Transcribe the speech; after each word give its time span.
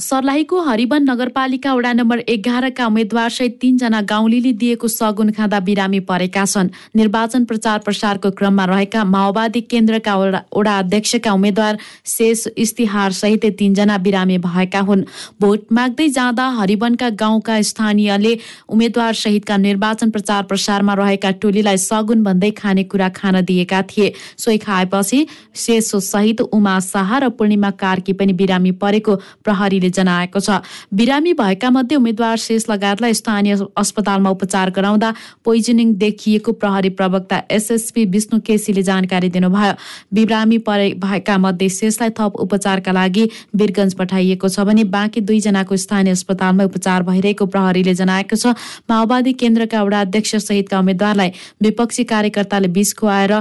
सर्लाहीको 0.00 0.60
everyone 0.62 1.02
नगरपालिका 1.04 1.72
वडा 1.74 1.92
number 1.92 2.18
एघारका 2.28 2.86
उम्मेद्वारसहित 2.86 3.56
तीनजना 3.60 4.00
गाउँलीले 4.02 4.52
दिएको 4.52 4.88
सगुन 4.88 5.30
खाँदा 5.30 5.60
बिरामी 5.60 6.00
परेका 6.08 6.44
छन्। 6.44 6.68
निर्वाचन 6.96 7.44
प्रचार 7.44 7.78
प्रसारको 7.84 8.30
क्रममा 8.32 8.64
रहेका 8.64 9.04
माओवादी 9.04 9.60
केन्द्रका 9.62 10.16
वडा 10.16 10.78
अध्यक्षका 10.78 11.32
उम्मेद्वार 11.32 11.78
शेष 12.06 12.46
इस्तिहार 12.56 13.12
सहित 13.12 13.44
तीनजना 13.58 13.98
बिरामी 13.98 14.38
भएका 14.40 14.80
हुन्। 14.80 15.04
भोट 15.40 15.66
माग्दै 15.72 16.08
जाँदा 16.08 16.48
हरिवनका 16.58 17.08
गाउँका 17.20 17.60
स्थानीयले 17.62 18.36
उम्मेद्वार 18.68 19.14
सहितका 19.14 19.56
निर्वाचन 19.58 20.10
प्रचार 20.10 20.42
प्रसारमा 20.44 20.94
रहेका 20.94 21.30
टोलीलाई 21.42 21.76
सगुन 21.78 22.24
भन्दै 22.24 22.50
खानेकुरा 22.56 23.08
खान 23.10 23.40
दिएका 23.42 23.82
थिए। 23.90 24.12
सोही 24.38 24.58
खाएपछि 24.58 25.26
शेष 25.56 25.94
सहित 26.08 26.40
उमा 26.40 26.78
शाह 26.80 27.16
र 27.18 27.28
पूर्णिमा 27.36 27.70
कार्की 27.76 28.12
पनि 28.12 28.32
बिरामी 28.32 28.72
परेको 28.80 29.16
प्रहरीले 29.44 29.89
जनाएको 29.90 30.40
छ। 30.40 30.60
बिरामी 30.94 31.32
भएका 31.34 31.70
मध्ये 31.70 31.96
उम्मेद्वार 31.96 32.36
शेष 32.38 32.64
लगायतलाई 32.70 33.14
स्थानीय 33.14 33.56
अस्पतालमा 33.76 34.30
उपचार 34.30 34.70
गराउँदा 34.70 35.12
पोइजनिङ 35.44 35.94
देखिएको 35.96 36.52
प्रहरी 36.54 36.88
प्रवक्ता 36.90 37.42
एसएसपी 37.50 38.04
विष्णु 38.06 38.40
केसीले 38.40 38.82
जानकारी 38.82 39.28
दिनुभयो। 39.30 39.72
बिरामी 40.14 40.58
परे 40.60 40.92
भएका 40.98 41.38
मध्ये 41.38 41.68
शेषलाई 41.70 42.10
थप 42.18 42.36
उपचारका 42.40 42.92
लागि 42.92 43.28
वीरगञ्ज 43.54 43.94
पठाइएको 43.94 44.48
छ 44.48 44.60
भने 44.66 44.84
बाँकी 44.90 45.20
दुईजनाको 45.22 45.76
स्थानीय 45.78 46.12
अस्पतालमा 46.12 46.64
उपचार 46.64 47.02
भइरहेको 47.02 47.46
प्रहरीले 47.46 47.94
जनाएको 47.94 48.36
छ। 48.36 48.54
माओवादी 48.90 49.32
केन्द्रका 49.34 49.82
वडा 49.82 50.00
अध्यक्ष 50.00 50.36
सहितका 50.36 50.78
उम्मेद्वारलाई 50.78 51.30
विपक्षी 51.62 52.04
कार्यकर्ताले 52.04 52.68
विष 52.70 52.92
खुवाएर 52.94 53.32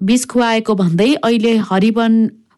विष 0.00 0.24
खुवाएको 0.26 0.74
भन्दै 0.74 1.12
अहिले 1.14 1.56
हरिवन 1.70 2.14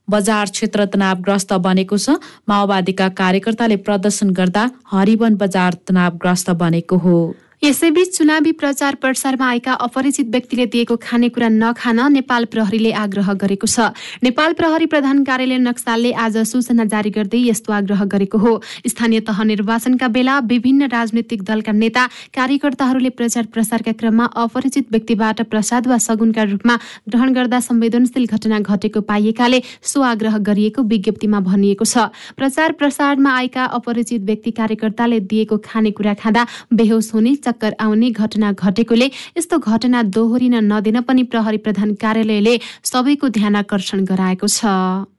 बजार 0.09 0.47
क्षेत्र 0.47 0.85
तनावग्रस्त 0.87 1.53
बनेको 1.65 1.97
छ। 1.99 2.17
माओवादीका 2.49 3.09
कार्यकर्ताले 3.21 3.77
प्रदर्शन 3.87 4.31
गर्दा 4.31 4.71
हरिवन 4.93 5.35
बजार 5.37 5.75
तनावग्रस्त 5.87 6.51
बनेको 6.61 6.97
हो। 6.97 7.17
यसैबीच 7.65 8.17
चुनावी 8.17 8.51
प्रचार 8.53 8.95
प्रसारमा 9.01 9.47
आएका 9.49 9.73
अपरिचित 9.83 10.27
व्यक्तिले 10.31 10.65
दिएको 10.69 10.97
खानेकुरा 11.01 11.49
नखान 11.49 12.01
नेपाल 12.13 12.45
प्रहरीले 12.53 12.91
आग्रह 12.93 13.33
गरेको 13.35 13.67
छ। 13.67 13.89
नेपाल 14.21 14.53
प्रहरी 14.53 14.87
प्रधान 14.87 15.23
कार्यालय 15.25 15.59
नक्सालले 15.59 16.13
आज 16.15 16.37
सूचना 16.45 16.85
जारी 16.85 17.11
गर्दै 17.11 17.41
यस्तो 17.41 17.73
आग्रह 17.73 18.05
गरेको 18.05 18.39
हो। 18.39 18.53
स्थानीय 18.85 19.21
तह 19.25 19.43
निर्वाचनका 19.43 20.09
बेला 20.09 20.39
विभिन्न 20.45 20.89
राजनैतिक 20.93 21.43
दलका 21.43 21.73
नेता 21.73 22.05
कार्यकर्ताहरूले 22.37 23.09
प्रचार 23.17 23.47
प्रसारका 23.49 23.93
क्रममा 23.97 24.25
अपरिचित 24.45 24.93
व्यक्तिबाट 24.93 25.41
प्रसाद 25.49 25.87
वा 25.89 25.99
सगुनका 26.05 26.43
रूपमा 26.53 26.77
ग्रहण 27.09 27.33
गर्दा 27.33 27.61
संवेदनशील 27.63 28.27
घटना 28.29 28.61
घटेको 28.61 29.01
पाइएकाले 29.09 29.63
सो 29.83 30.03
आग्रह 30.03 30.39
गरिएको 30.51 30.83
विज्ञप्तिमा 30.85 31.41
भनिएको 31.49 31.85
छ। 31.87 32.13
प्रचार 32.37 32.77
प्रसारमा 32.77 33.35
आएका 33.35 33.65
अपरिचित 33.81 34.21
व्यक्ति 34.29 34.51
कार्यकर्ताले 34.53 35.21
दिएको 35.33 35.59
खानेकुरा 35.65 36.15
खाँदा 36.21 36.47
बेहोस 36.75 37.13
हुने 37.15 37.35
चक्कर 37.55 37.75
आउने 37.81 38.11
घटना 38.11 38.53
घटेकोले 38.53 39.11
यस्तो 39.39 39.59
घटना 39.59 40.03
दोहोरिन 40.11 40.55
नदिन 40.67 41.01
पनि 41.07 41.23
प्रहरी 41.31 41.59
प्रधान 41.65 41.95
कार्यालयले 42.03 42.55
सबैको 42.85 43.29
ध्यान 43.39 43.57
आकर्षण 43.57 44.05
गराएको 44.05 44.47
छ। 44.49 45.14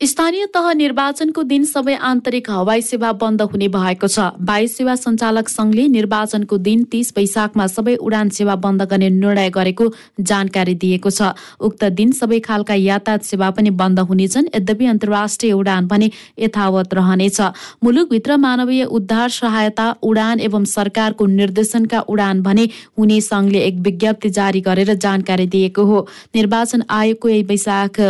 स्थानीय 0.00 0.46
तह 0.54 0.66
निर्वाचनको 0.76 1.42
दिन 1.42 1.64
सबै 1.64 1.94
आन्तरिक 2.04 2.48
हवाई 2.50 2.82
सेवा 2.82 3.12
बन्द 3.12 3.42
हुने 3.42 3.68
भएको 3.68 4.08
छ। 4.08 4.24
वायु 4.40 4.68
सेवा 4.68 4.94
सञ्चालक 4.94 5.48
संघले 5.48 5.86
निर्वाचनको 5.88 6.58
दिन 6.58 6.82
तीस 6.84 7.12
वैशाखमा 7.16 7.66
सबै 7.66 7.94
उडान 7.98 8.28
सेवा 8.28 8.56
बन्द 8.60 8.82
गर्ने 8.90 9.08
निर्णय 9.10 9.48
गरेको 9.50 9.86
जानकारी 10.20 10.74
दिएको 10.74 11.10
छ। 11.10 11.32
उक्त 11.60 11.84
दिन 11.96 12.12
सबै 12.12 12.40
खालका 12.40 12.74
यातायात 12.76 13.24
सेवा 13.24 13.48
पनि 13.56 13.70
बन्द 13.72 14.00
हुनेछन्। 14.02 14.50
यद्यपि 14.54 14.86
अन्तर्राष्ट्रिय 14.86 15.52
उडान 15.54 15.86
भने 15.88 16.10
यथावत 16.38 16.94
रहनेछ। 16.94 17.40
मुलुकभित्र 17.80 18.36
मानवीय 18.36 18.84
उद्धार 18.92 19.28
सहायता 19.30 19.88
उडान 20.02 20.40
एवं 20.40 20.64
सरकारको 20.66 21.26
निर्देशनका 21.32 22.00
उडान 22.06 22.42
भने 22.42 22.68
हुने 22.98 23.20
संघले 23.22 23.64
एक 23.64 23.80
विज्ञप्ति 23.80 24.30
जारी 24.30 24.60
गरेर 24.60 24.94
जानकारी 24.98 25.46
दिएको 25.48 25.84
हो। 25.84 26.06
निर्वाचन 26.36 26.84
आयोगको 26.90 27.28
यही 27.28 27.42
वैशाख 27.48 28.00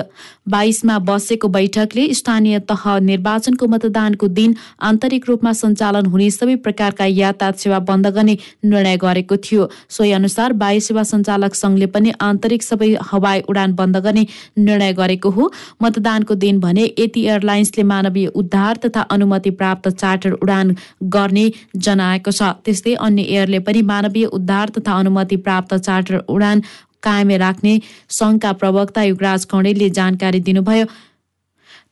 बाइसमा 0.49 0.99
बसेको 1.07 1.49
बैठकले 1.77 2.13
स्थानीय 2.15 2.59
तह 2.69 2.85
निर्वाचनको 3.01 3.67
मतदानको 3.69 4.29
दिन 4.29 4.55
आन्तरिक 4.81 5.29
रूपमा 5.29 5.53
सञ्चालन 5.53 6.07
हुने 6.09 6.29
सबै 6.31 6.55
प्रकारका 6.65 7.05
यातायात 7.07 7.59
सेवा 7.59 7.79
बन्द 7.85 8.07
गर्ने 8.17 8.37
निर्णय 8.65 8.97
गरेको 8.97 9.37
थियो। 9.39 9.69
सोही 9.89 10.13
अनुसार 10.13 10.53
वायु 10.55 10.81
सेवा 10.81 11.03
सञ्चालक 11.13 11.55
संघले 11.55 11.87
पनि 11.93 12.13
आन्तरिक 12.21 12.63
सबै 12.63 12.89
हवाई 13.11 13.41
उडान 13.49 13.75
बन्द 13.77 13.97
गर्ने 14.07 14.25
निर्णय 14.59 14.93
गरेको 14.95 15.31
हो। 15.31 15.51
मतदानको 15.83 16.35
दिन 16.37 16.61
भने 16.61 16.85
यति 16.99 17.27
एयरलाइन्सले 17.27 17.85
मानवीय 17.93 18.27
उद्धार 18.35 18.81
तथा 18.87 19.01
अनुमति 19.13 19.51
प्राप्त 19.61 19.89
चार्टर 19.91 20.33
उडान 20.41 20.75
गर्ने 21.19 21.47
जनाएको 21.77 22.31
छ। 22.31 22.57
त्यस्तै 22.65 22.97
अन्य 23.07 23.29
एयरले 23.37 23.61
पनि 23.69 23.83
मानवीय 23.93 24.27
उद्धार 24.41 24.77
तथा 24.79 24.99
अनुमति 24.99 25.37
प्राप्त 25.45 25.75
चार्टर 25.79 26.25
उडान 26.29 26.63
कायम 27.03 27.31
राख्ने 27.41 27.73
सङ्घका 28.11 28.53
प्रवक्ता 28.61 29.03
युगराज 29.03 29.45
कणेलले 29.51 29.89
जानकारी 29.99 30.41
दिनुभयो। 30.47 30.87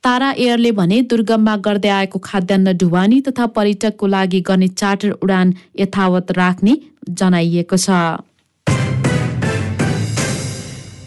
तारा 0.05 0.31
एयरले 0.37 0.71
भने 0.79 0.97
दुर्गममा 1.11 1.57
गर्दै 1.67 1.89
आएको 1.99 2.19
खाद्यान्न 2.25 2.73
ढुवानी 2.81 3.21
तथा 3.29 3.47
पर्यटकको 3.57 4.07
लागि 4.15 4.41
गर्ने 4.49 4.69
चार्टर 4.81 5.11
उडान 5.25 5.55
यथावत 5.81 6.33
राख्ने 6.39 6.75
जनाइएको 7.21 7.77
छ। 7.77 7.89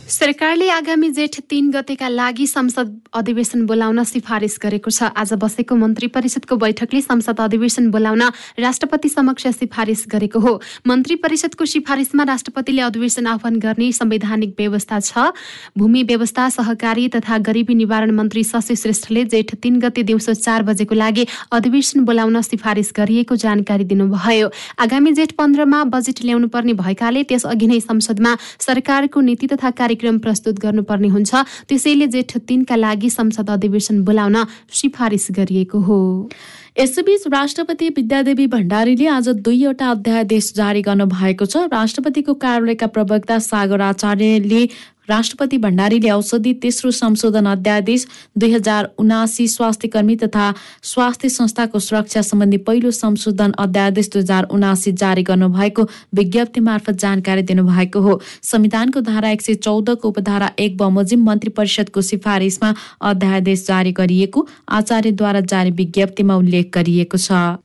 सरकारले 0.08 0.68
आगामी 0.70 1.10
जेठ 1.12 1.40
तीन 1.50 1.70
गतेका 1.72 2.08
लागि 2.08 2.46
संसद 2.48 2.92
अधिवेशन 3.14 3.66
बोलाउन 3.68 4.04
सिफारिस 4.04 4.56
गरेको 4.64 4.90
छ। 4.90 5.12
आज 5.12 5.34
बसेको 5.36 5.76
मन्त्री 5.76 6.08
परिषदको 6.08 6.56
बैठकले 6.56 7.02
संसद 7.02 7.40
अधिवेशन 7.42 7.90
बोलाउन 7.92 8.22
राष्ट्रपति 8.56 9.10
समक्ष 9.10 9.48
सिफारिस 9.58 10.06
गरेको 10.08 10.40
हो। 10.40 10.54
मन्त्री 10.88 11.16
परिषदको 11.20 11.66
सिफारिसमा 11.68 12.24
राष्ट्रपतिले 12.24 12.82
अधिवेशन 12.82 13.28
आह्वान 13.28 13.60
गर्ने 13.60 13.92
संवैधानिक 13.92 14.56
व्यवस्था 14.58 15.00
छ। 15.02 15.28
भूमि 15.76 16.04
व्यवस्था 16.04 16.48
सहकारी 16.56 17.08
तथा 17.10 17.38
गरिबी 17.44 17.76
निवारण 17.76 18.12
मन्त्री 18.16 18.44
शशि 18.46 18.76
श्रेष्ठले 18.78 19.26
जेठ 19.28 19.56
तीन 19.58 19.80
गते 19.82 20.04
दिउँसो 20.08 20.34
चार 20.40 20.64
बजेको 20.64 20.96
लागि 20.96 21.28
अधिवेशन 21.52 22.08
बोलाउन 22.08 22.42
सिफारिस 22.44 22.94
गरिएको 22.96 23.36
जानकारी 23.36 23.84
दिनुभयो। 23.84 24.48
आगामी 24.80 25.14
जेठ 25.20 25.36
पन्ध्रमा 25.36 25.84
बजेट 25.92 26.24
ल्याउनु 26.24 26.48
पर्ने 26.48 26.80
भएकाले 26.80 27.24
त्यसअघि 27.28 27.68
नै 27.68 27.80
संसदमा 27.82 28.36
सरकारको 28.62 29.22
नीति 29.28 29.48
तथा 29.48 29.76
कार्यक्रम 29.98 30.18
प्रस्तुत 30.22 30.60
गर्नुपर्ने 30.62 31.08
हुन्छ। 31.10 31.34
त्यसैले 31.66 32.08
जेठ 32.14 32.38
तिनका 32.46 32.76
लागि 32.78 33.10
संसद 33.10 33.50
अधिवेशन 33.50 34.06
बोलाउन 34.06 34.38
सिफारिस 34.70 35.28
गरिएको 35.34 35.80
हो। 35.82 36.30
यसैबीच 36.78 37.24
राष्ट्रपति 37.34 37.88
विद्यादेवी 37.90 38.46
भण्डारीले 38.48 39.06
आज 39.10 39.30
दुईवटा 39.42 39.90
अध्यादेश 39.92 40.52
जारी 40.56 40.82
गर्नु 40.86 41.06
भएको 41.10 41.46
छ। 41.46 41.66
राष्ट्रपतिको 41.74 42.34
कार्यालयका 42.38 42.88
प्रवक्ता 42.94 43.40
सागर 43.42 43.82
आचार्यले 43.82 44.64
राष्ट्रपति 45.10 45.58
भण्डारीले 45.58 46.10
औषधि 46.12 46.54
तेस्रो 46.62 46.90
संशोधन 46.92 47.46
अध्यादेश 47.48 48.06
दुई 48.38 48.52
हजार 48.52 48.90
उनासी 49.00 49.48
स्वास्थ्य 49.48 49.88
कर्मी 49.88 50.16
तथा 50.16 50.54
स्वास्थ्य 50.84 51.30
संस्थाको 51.30 51.80
सुरक्षा 51.80 52.22
सम्बन्धी 52.22 52.58
पहिलो 52.68 52.92
संशोधन 52.92 53.52
अध्यादेश 53.58 54.10
दुई 54.14 54.22
हजार 54.22 54.48
उनासी 54.52 54.92
जारी 54.94 55.24
गर्नुभएको 55.24 55.84
विज्ञप्ति 56.16 56.60
मार्फत 56.60 57.00
जानकारी 57.00 57.42
दिनुभएको 57.42 58.00
हो। 58.00 58.20
संविधानको 58.44 59.02
धारा 59.02 59.30
एक 59.30 59.42
सय 59.42 59.56
चौधको 59.56 60.10
उपधारा 60.10 60.52
एक 60.60 60.78
बमोजिम 60.78 61.24
मन्त्री 61.26 61.50
परिषदको 61.56 62.02
सिफारिसमा 62.02 62.74
अध्यादेश 63.02 63.66
जारी 63.68 63.92
गरिएको 63.94 64.48
आचार्यद्वारा 64.82 65.40
जारी 65.48 65.72
विज्ञप्तिमा 65.72 66.36
उल्लेख 66.36 66.67
गरिएको 66.74 67.18
छ। 67.18 67.64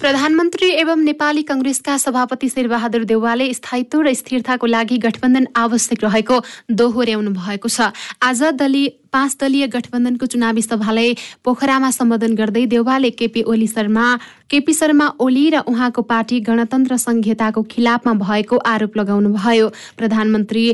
प्रधानमन्त्री 0.00 0.68
एवं 0.80 0.98
नेपाली 1.04 1.42
कङ्ग्रेसका 1.44 1.96
सभापति 2.00 2.48
शेरबहादुर 2.48 3.04
देउवाले 3.04 3.52
स्थायित्व 3.52 4.00
र 4.00 4.12
स्थिरताको 4.14 4.66
लागि 4.66 4.96
गठबन्धन 4.98 5.46
आवश्यक 5.52 6.04
रहेको 6.04 6.36
दोहोर्याउनु 6.72 7.30
भएको 7.30 7.68
छ। 7.68 7.92
आज 8.24 8.42
दलीय 8.56 8.88
पाँच 9.12 9.36
दलीय 9.40 9.66
गठबन्धनको 9.68 10.26
चुनावी 10.26 10.62
सभालाई 10.62 11.16
पोखरामा 11.44 11.90
सम्बोधन 11.90 12.32
गर्दै 12.34 12.64
देउवाले 12.72 13.10
केपी 13.12 13.42
ओली 13.44 13.68
शर्मा 13.68 14.06
केपी 14.48 14.72
शर्मा 14.72 15.06
ओली 15.20 15.44
र 15.50 15.68
उहाँको 15.68 16.02
पार्टी 16.08 16.40
गणतन्त्र 16.48 16.96
संहिताको 16.96 17.62
खिलाफमा 17.68 18.12
भएको 18.24 18.56
आरोप 18.56 18.96
लगाउनुभयो। 18.96 19.68
प्रधानमन्त्री 20.00 20.64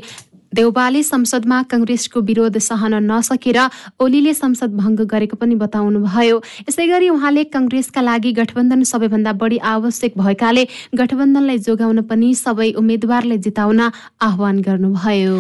देउबाले 0.53 1.03
संसदमा 1.03 1.63
कंग्रेसको 1.71 2.21
विरोध 2.23 2.59
सहन 2.61 2.95
नसकेर 3.05 3.59
ओलीले 4.01 4.35
संसद 4.35 4.77
भङ्ग 4.77 5.01
गरेको 5.05 5.37
पनि 5.37 5.55
बताउनुभयो। 5.57 6.41
यसै 6.69 6.87
गरी 6.87 7.09
उहाँले 7.11 7.45
कंग्रेसका 7.53 8.01
लागि 8.03 8.33
गठबन्धन 8.33 8.83
सबैभन्दा 8.93 9.33
बढी 9.43 9.59
आवश्यक 9.75 10.19
भएकाले 10.19 10.67
गठबन्धनलाई 10.95 11.59
जोगाउन 11.67 12.01
पनि 12.11 12.35
सबै 12.37 12.71
उम्मेद्वारलाई 12.81 13.39
जिताउन 13.47 13.81
आह्वान 14.29 14.61
गर्नुभयो। 14.69 15.37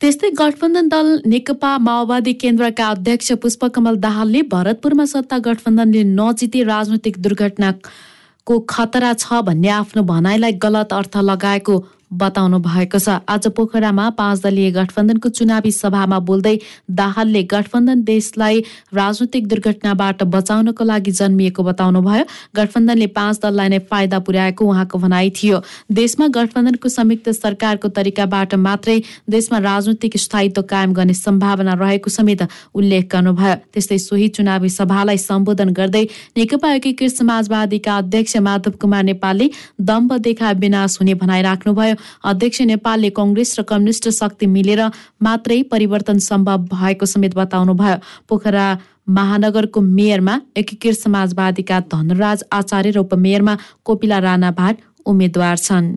त्यस्तै 0.00 0.30
गठबन्धन 0.36 0.88
दल 0.88 1.08
नेकपा 1.26 1.70
माओवादी 1.86 2.32
केन्द्रका 2.42 2.88
अध्यक्ष 2.90 3.32
पुष्पकमल 3.40 3.96
दाहालले 4.00 4.42
भरतपुरमा 4.52 5.04
सत्ता 5.06 5.38
गठबन्धनले 5.46 6.02
नजिते 6.10 6.62
राजनैतिक 6.64 7.18
दुर्घटनाको 7.20 8.58
खतरा 8.70 9.12
छ 9.14 9.40
भन्ने 9.48 9.68
आफ्नो 9.76 10.02
भनाइलाई 10.12 10.52
गलत 10.62 10.92
अर्थ 11.00 11.16
लगाएको 11.30 11.74
बताउनु 12.10 12.58
भएको 12.58 12.98
छ। 12.98 13.22
आज 13.22 13.46
पोखरामा 13.54 14.08
पाँच 14.18 14.40
दलीय 14.42 14.70
गठबन्धनको 14.72 15.28
चुनावी 15.30 15.70
सभामा 15.72 16.18
बोल्दै 16.20 16.56
दाहालले 16.90 17.42
गठबन्धन 17.46 18.02
देशलाई 18.02 18.60
राजनैतिक 18.94 19.46
दुर्घटनाबाट 19.46 20.22
बचाउनको 20.26 20.84
लागि 20.84 21.10
जन्मिएको 21.10 21.62
बताउनुभयो। 21.62 22.24
गठबन्धनले 22.56 23.06
पाँच 23.14 23.40
दललाई 23.42 23.68
नै 23.68 23.78
फाइदा 23.86 24.18
पुर्याएको 24.26 24.64
उहाँको 24.66 24.98
भनाइ 24.98 25.30
थियो। 25.32 25.62
देशमा 25.92 26.26
गठबन्धनको 26.28 26.88
संयुक्त 26.90 27.28
सरकारको 27.30 27.88
तरिकाबाट 27.90 28.54
मात्रै 28.58 28.98
देशमा 29.30 29.58
राजनैतिक 29.60 30.16
स्थायित्व 30.18 30.62
कायम 30.66 30.92
गर्ने 30.92 31.14
सम्भावना 31.14 31.74
रहेको 31.78 32.10
समेत 32.10 32.42
उल्लेख 32.74 33.06
गर्नुभयो। 33.06 33.54
त्यस्तै 33.70 33.98
सोही 34.00 34.28
चुनावी 34.34 34.68
सभालाई 34.70 35.18
सम्बोधन 35.20 35.70
गर्दै 35.78 36.04
नेकपा 36.36 36.72
एकीकृत 36.74 37.12
समाजवादीका 37.12 37.96
अध्यक्ष 37.98 38.36
माधव 38.42 38.74
कुमार 38.82 39.04
नेपालले 39.04 39.50
दम्ब 39.78 40.16
देखा 40.18 40.50
विनाश 40.58 40.98
हुने 41.00 41.14
भनाइ 41.14 41.42
राख्नुभयो। 41.42 41.94
अध्यक्ष 42.24 42.60
नेपालले 42.72 43.10
कङ्ग्रेस 43.10 43.58
र 43.58 43.62
कम्युनिस्ट 43.62 44.08
शक्ति 44.10 44.46
मिलेर 44.46 44.82
मात्रै 45.22 45.62
परिवर्तन 45.70 46.18
सम्भव 46.18 46.58
भएको 46.74 47.06
समेत 47.06 47.34
बताउनुभयो। 47.36 47.96
पोखरा 48.28 48.66
महानगरको 49.08 49.80
मेयरमा 49.80 50.34
एकीकृत 50.56 50.96
समाजवादीका 50.96 51.80
धनराज 51.92 52.44
आचार्य 52.52 52.90
र 52.90 52.98
उपमेयरमा 52.98 53.56
कोपिला 53.84 54.18
राणा 54.18 54.50
भाट 54.50 54.76
उम्मेद्वार 55.06 55.56
छन्। 55.58 55.96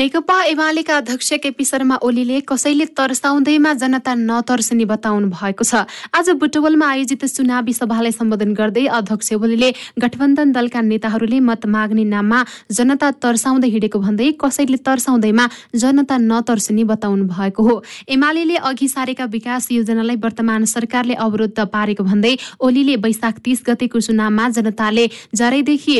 नेकपा 0.00 0.34
एमालेका 0.44 0.96
अध्यक्ष 0.96 1.32
केपी 1.42 1.64
शर्मा 1.64 1.96
ओलीले 2.02 2.40
कसैले 2.48 2.84
तर्साउँदैमा 2.96 3.72
जनता 3.76 4.12
नतर्सिने 4.16 4.84
बताउनु 4.88 5.28
भएको 5.28 5.64
छ। 5.64 5.84
आज 6.16 6.28
बुटवलमा 6.40 6.86
आयोजित 6.88 7.24
चुनावी 7.26 7.72
सभालाई 7.76 8.12
सम्बोधन 8.16 8.54
गर्दै 8.56 8.86
अध्यक्ष 8.88 9.32
ओलीले 9.36 9.70
गठबन्धन 10.00 10.52
दलका 10.56 10.80
नेताहरूले 10.80 11.40
मत 11.44 11.66
माग्ने 11.68 12.04
नाममा 12.08 12.38
जनता 12.72 13.10
तर्साउँदै 13.20 13.68
हिँडेको 13.68 13.98
भन्दै 14.00 14.30
कसैले 14.40 14.78
तर्साउँदैमा 14.80 15.44
जनता 15.76 16.16
नतर्सिने 16.16 16.84
बताउनु 16.88 17.24
भएको 17.28 17.62
हो। 17.62 17.74
एमाले 18.08 18.56
अघि 18.56 18.88
सारेका 18.88 19.24
विकास 19.28 19.68
योजनालाई 19.70 20.16
वर्तमान 20.16 20.64
सरकारले 20.64 21.14
अवरुद्ध 21.20 21.60
पारेको 21.68 22.04
भन्दै 22.08 22.32
ओलीले 22.64 22.96
वैशाख 23.04 23.44
तीस 23.44 23.62
गतेको 23.68 24.00
चुनावमा 24.00 24.48
जनताले 24.56 25.04
जरैदेखि 25.34 25.98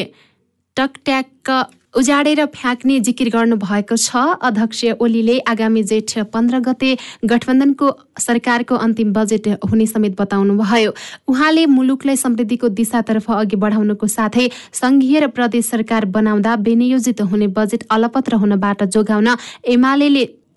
टकट्याक 0.77 1.53
उजाडेर 1.95 2.45
फ्याँक्ने 2.47 2.99
जिकिर 3.01 3.29
गर्नुभएको 3.29 3.97
छ। 3.97 4.17
अध्यक्ष 4.41 4.85
ओलीले 5.01 5.39
आगामी 5.45 5.83
जेठ 5.83 6.19
पन्ध्र 6.31 6.59
गते 6.63 6.97
गठबन्धनको 7.25 7.91
सरकारको 8.19 8.75
अन्तिम 8.77 9.13
बजेट 9.13 9.49
हुने 9.67 9.87
समेत 9.87 10.15
बताउनुभयो। 10.21 10.95
उहाँले 11.29 11.67
मुलुकलाई 11.67 12.17
समृद्धिको 12.17 12.69
दिशातर्फ 12.71 13.31
अघि 13.33 13.57
बढाउनुको 13.57 14.07
साथै 14.09 14.49
संघीय 14.73 15.21
र 15.21 15.27
प्रदेश 15.29 15.65
सरकार 15.67 16.05
बनाउँदा 16.09 16.55
विनियोजित 16.63 17.21
हुने 17.23 17.47
बजेट 17.51 17.85
अलपत्र 17.91 18.35
हुनबाट 18.37 18.85
जोगाउन 18.87 19.29
एमाले 19.67 20.09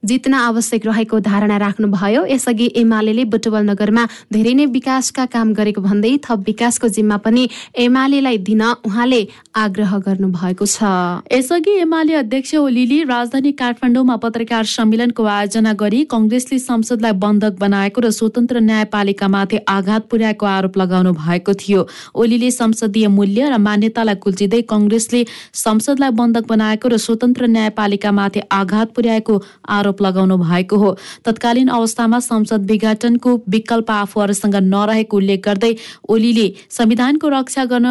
जित्न 0.05 0.33
आवश्यक 0.33 0.85
रहेको 0.85 1.19
धारणा 1.19 1.57
राख्नुभयो 1.57 2.25
यसअघि 2.29 2.67
एमाले 2.75 3.23
बुटवल 3.33 3.69
नगरमा 3.69 4.05
धेरै 4.33 4.53
नै 4.53 4.65
विकासका 4.73 5.25
काम 5.33 5.53
गरेको 5.53 5.81
भन्दै 5.81 6.11
थप 6.23 6.43
विकासको 6.47 6.87
जिम्मा 6.95 7.17
पनि 7.23 7.47
एमालेलाई 7.83 8.37
दिन 8.49 8.61
उहाँले 8.61 9.21
आग्रह 9.55 9.97
गर्नुभएको 10.05 10.65
छ। 10.65 10.83
यसअघि 11.31 11.73
एमाले 11.81 12.13
अध्यक्ष 12.15 12.55
ओलीले 12.55 13.03
राजधानी 13.05 13.51
काठमाडौँमा 13.61 14.15
पत्रकार 14.23 14.63
सम्मेलनको 14.73 15.23
आयोजना 15.23 15.73
गरी 15.79 16.03
कङ्ग्रेसले 16.13 16.59
संसदलाई 16.59 17.11
बन्धक 17.23 17.53
बनाएको 17.59 18.01
र 18.01 18.09
स्वतन्त्र 18.19 18.59
न्यायपालिकामाथि 18.59 19.57
आघात 19.67 20.03
पुर्याएको 20.09 20.45
आरोप 20.45 20.77
लगाउनु 20.77 21.13
भएको 21.13 21.53
थियो। 21.61 21.87
ओलीले 22.15 22.51
संसदीय 22.51 23.07
मूल्य 23.07 23.49
र 23.49 23.57
मान्यतालाई 23.67 24.15
कुल्चिँदै 24.23 24.61
कङ्ग्रेसले 24.73 25.25
संसदलाई 25.63 26.11
बन्धक 26.19 26.47
बनाएको 26.47 26.87
र 26.89 26.97
स्वतन्त्र 26.97 27.47
न्यायपालिकामाथि 27.55 28.39
आघात 28.51 28.93
पुर्याएको 28.95 29.41
आरोप 29.69 29.92
आरोप 29.93 30.01
लगाउनु 30.01 30.37
भएको 30.39 30.77
हो। 30.77 30.97
तत्कालीन 31.25 31.67
अवस्थामा 31.69 32.19
संसद 32.19 32.65
विघटनको 32.65 33.31
विकल्प 33.49 33.91
आफूहरूसँग 33.91 34.55
नरहेको 34.55 35.17
उल्लेख 35.17 35.41
गर्दै 35.45 35.75
ओलीले 36.09 36.47
संविधानको 36.69 37.29
रक्षा 37.29 37.65
गर्न 37.65 37.87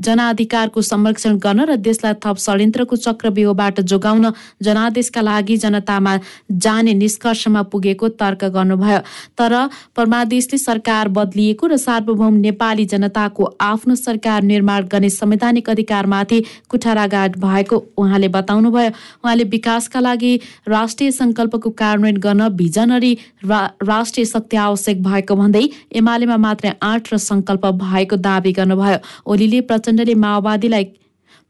जनाधिकारको 0.00 0.82
संरक्षण 0.82 1.36
गर्न 1.36 1.60
र 1.64 1.76
देशलाई 1.78 2.14
थप 2.24 2.36
षड्यन्त्रको 2.38 2.96
चक्रव्यूहबाट 2.96 3.80
जोगाउन 3.82 4.32
जनादेशका 4.62 5.20
लागि 5.20 5.56
जनतामा 5.56 6.18
जाने 6.64 6.94
निष्कर्षमा 6.94 7.62
पुगेको 7.72 8.08
तर्क 8.16 8.44
गर्नुभयो। 8.54 8.98
तर 9.38 9.52
परमादेशले 9.96 10.58
सरकार 10.58 11.08
बदलिएको 11.10 11.66
र 11.66 11.76
सार्वभौम 11.76 12.34
नेपाली 12.40 12.84
जनताको 12.86 13.44
आफ्नो 13.60 13.94
सरकार 13.96 14.42
निर्माण 14.42 14.88
गर्ने 14.88 15.10
संवैधानिक 15.10 15.70
अधिकारमाथि 15.70 16.40
कुठाराघाट 16.68 17.36
भएको 17.38 17.76
उहाँले 17.96 18.28
बताउनुभयो। 18.28 18.90
उहाँले 19.24 19.44
विकासका 19.44 20.00
लागि 20.00 20.32
राष्ट्रिय 20.68 21.10
सङ्कल्पको 21.42 21.70
कार्यान्वयन 21.70 22.16
गर्न 22.16 22.48
भिजनरी 22.54 23.12
रा, 23.44 23.60
राष्ट्रिय 23.82 24.26
शक्ति 24.26 24.56
आवश्यक 24.56 25.02
भएको 25.02 25.34
भन्दै 25.34 25.64
एमालेमा 25.92 26.36
मात्रै 26.36 26.72
आठ 26.80 27.12
र 27.12 27.18
सङ्कल्प 27.18 27.66
भएको 27.82 28.16
दावी 28.16 28.52
गर्नुभयो। 28.52 28.98
ओलीले 29.26 29.60
प्रचण्डले 29.66 30.14
माओवादीलाई 30.14 30.84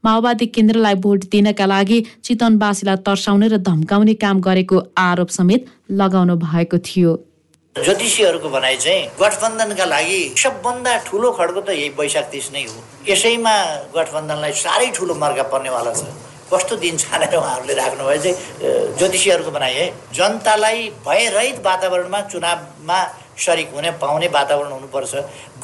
माओवादी 0.03 0.45
केन्द्रलाई 0.49 0.95
भोट 0.97 1.29
दिनका 1.31 1.65
लागि 1.65 1.97
चितवनवासीलाई 2.25 2.97
तर्साउने 3.05 3.47
र 3.53 3.57
धम्काउने 3.61 4.13
काम 4.17 4.41
गरेको 4.41 4.77
आरोप 4.97 5.29
समेत 5.29 5.61
लगाउनु 5.91 6.35
भएको 6.41 6.77
थियो। 6.81 7.13
ज्योतिषीहरूको 7.75 8.49
भनाइ 8.49 8.75
चाहिँ 8.77 9.07
गठबन्धनका 9.21 9.85
लागि 9.85 10.19
सबभन्दा 10.37 10.91
ठुलो 11.05 11.31
खड्को 11.37 11.61
त 11.61 11.69
यही 11.77 11.89
वैशाख 11.97 12.25
तिस 12.33 12.51
नै 12.53 12.65
हो। 12.65 12.77
यसैमा 13.09 13.55
गठबन्धनलाई 13.95 14.53
साह्रै 14.57 14.91
ठुलो 14.97 15.13
मर्का 15.15 15.43
पर्नेवाला 15.53 15.93
छ। 15.93 16.32
कस्तो 16.53 16.75
दिन 16.77 16.97
छानेर 16.97 17.35
उहाँहरूले 17.35 17.73
राख्नुभयो 17.73 18.21
चाहिँ 18.23 18.35
ज्योतिषीहरूको 18.97 19.51
भनाइ 19.51 19.73
है। 19.73 19.85
जनतालाई 20.13 20.89
भयरहित 21.07 21.59
वातावरणमा 21.65 22.21
चुनावमा 22.31 22.99
सरिक 23.45 23.73
हुने 23.73 23.91
पाउने 23.97 24.27
वातावरण 24.29 24.71
हुनुपर्छ। 24.71 25.13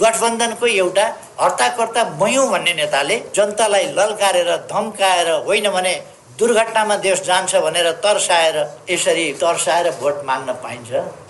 गठबन्धनको 0.02 0.66
एउटा 0.66 1.06
हर्ताकर्ता 1.42 2.04
मयौँ 2.22 2.48
भन्ने 2.50 2.74
नेताले 2.74 3.18
जनतालाई 3.36 3.86
लल्काएर 3.94 4.56
धम्काएर 4.66 5.30
होइन 5.46 5.70
भने 5.70 5.94
दुर्घटनामा 6.40 6.96
देश 7.06 7.22
जान्छ 7.22 7.56
भनेर 7.62 7.92
तर्साएर 8.04 8.58
यसरी 8.90 9.32
तर्साएर 9.42 9.92
भोट 10.02 10.26
माग्न 10.26 10.54
पाइन्छ। 10.64 11.29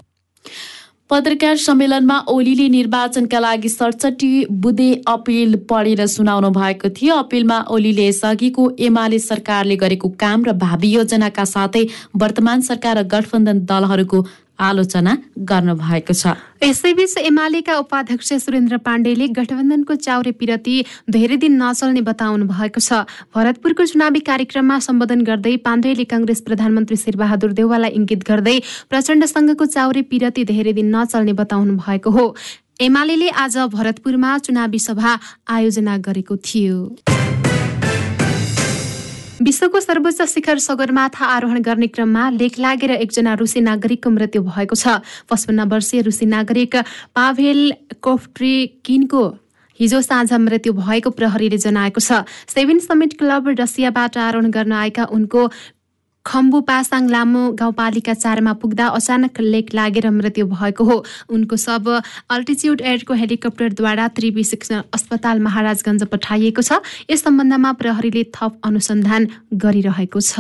पत्रकार 1.09 1.55
सम्मेलनमा 1.57 2.17
ओलीले 2.29 2.67
निर्वाचनका 2.69 3.39
लागि 3.39 3.69
सडसठी 3.69 4.45
बुधे 4.63 4.89
अपिल 5.07 5.55
पढेर 5.69 6.05
सुनाउनु 6.05 6.49
भएको 6.53 6.89
थियो। 6.93 7.15
अपिलमा 7.15 7.57
ओलीले 7.73 8.05
यसअघिको 8.07 8.69
एमाले 8.79 9.19
सरकारले 9.19 9.75
गरेको 9.75 10.09
काम 10.21 10.45
र 10.45 10.53
भावी 10.61 10.91
योजनाका 10.91 11.45
साथै 11.53 11.83
वर्तमान 12.15 12.61
सरकार 12.61 12.97
र 12.97 13.03
गठबन्धन 13.09 13.65
दलहरूको 13.65 14.21
आलोचना 14.59 15.13
गर्नु 15.49 15.73
भएको 15.75 16.13
छ। 16.13 16.35
यसैबीच 16.63 17.17
एमालेका 17.17 17.77
उपाध्यक्ष 17.79 18.33
सुरेन्द्र 18.45 18.77
पाण्डेले 18.83 19.27
गठबन्धनको 19.31 19.95
चाउरे 19.95 20.31
पिरती 20.35 20.75
धेरै 21.09 21.37
दिन 21.37 21.55
नचल्ने 21.63 22.01
बताउनु 22.03 22.45
भएको 22.45 22.79
छ। 22.79 23.07
भरतपुरको 23.31 23.85
चुनावी 23.85 24.19
कार्यक्रममा 24.29 24.79
सम्बोधन 24.79 25.21
गर्दै 25.23 25.55
पाण्डेले 25.63 26.05
कङ्ग्रेस 26.05 26.41
प्रधानमन्त्री 26.47 26.97
शेरबहादुर 26.97 27.51
देवालाई 27.55 27.91
इङ्गित 27.95 28.23
गर्दै 28.27 28.57
प्रचण्डसँगको 28.89 29.65
चाउरे 29.65 30.01
पिरती 30.11 30.43
धेरै 30.51 30.73
दिन 30.73 30.95
नचल्ने 30.95 31.33
बताउनु 31.39 31.79
भएको 31.79 32.09
हो। 32.11 32.25
एमाले 32.81 33.29
आज 33.35 33.57
भरतपुरमा 33.71 34.37
चुनावी 34.39 34.79
सभा 34.79 35.11
आयोजना 35.49 35.97
गरेको 35.99 36.35
थियो। 36.39 36.77
विश्वको 39.41 39.79
सर्वोच्च 39.79 40.21
शिखर 40.29 40.57
सगरमाथा 40.59 41.25
आरोहण 41.25 41.61
गर्ने 41.63 41.87
क्रममा 41.87 42.29
लेख 42.29 42.59
लागेर 42.59 42.91
एकजना 42.93 43.33
रुसी 43.39 43.61
नागरिकको 43.61 44.09
मृत्यु 44.09 44.41
भएको 44.43 44.75
छ। 44.75 44.99
पचपन्न 45.31 45.63
वर्षीय 45.71 46.01
रुसी 46.03 46.25
नागरिक 46.27 46.75
पाभेल 47.15 47.61
कोफ्ट्रिकिनको 48.03 49.23
हिजो 49.79 50.01
साँझ 50.01 50.33
मृत्यु 50.33 50.73
भएको 50.75 51.09
प्रहरीले 51.15 51.57
जनाएको 51.57 51.99
छ। 52.03 52.27
सेभेन 52.51 52.79
समिट 52.83 53.13
क्लब 53.19 53.47
रसियाबाट 53.59 54.17
आरोहण 54.19 54.51
गर्न 54.51 54.71
आएका 54.75 55.07
उनको 55.07 55.47
खम्बु 56.25 56.59
पासाङ 56.61 57.07
लामो 57.09 57.43
गाउँपालिका 57.59 58.13
चारमा 58.13 58.53
पुग्दा 58.61 58.87
अचानक 58.97 59.39
लेक 59.39 59.73
लागेर 59.73 60.09
मृत्यु 60.09 60.45
भएको 60.45 60.83
हो। 60.83 60.97
उनको 61.29 61.55
सब 61.57 61.87
अल्टिच्युड 62.29 62.81
एयरको 62.81 63.13
हेलिकप्टरद्वारा 63.13 64.07
त्रिवी 64.17 64.43
शिक्षण 64.43 64.81
अस्पताल 64.93 65.39
महाराजगञ्ज 65.39 66.03
पठाइएको 66.11 66.61
छ। 66.61 66.81
यस 67.09 67.23
सम्बन्धमा 67.23 67.71
प्रहरीले 67.81 68.23
थप 68.35 68.59
अनुसन्धान 68.63 69.27
गरिरहेको 69.55 70.19
छ। 70.21 70.39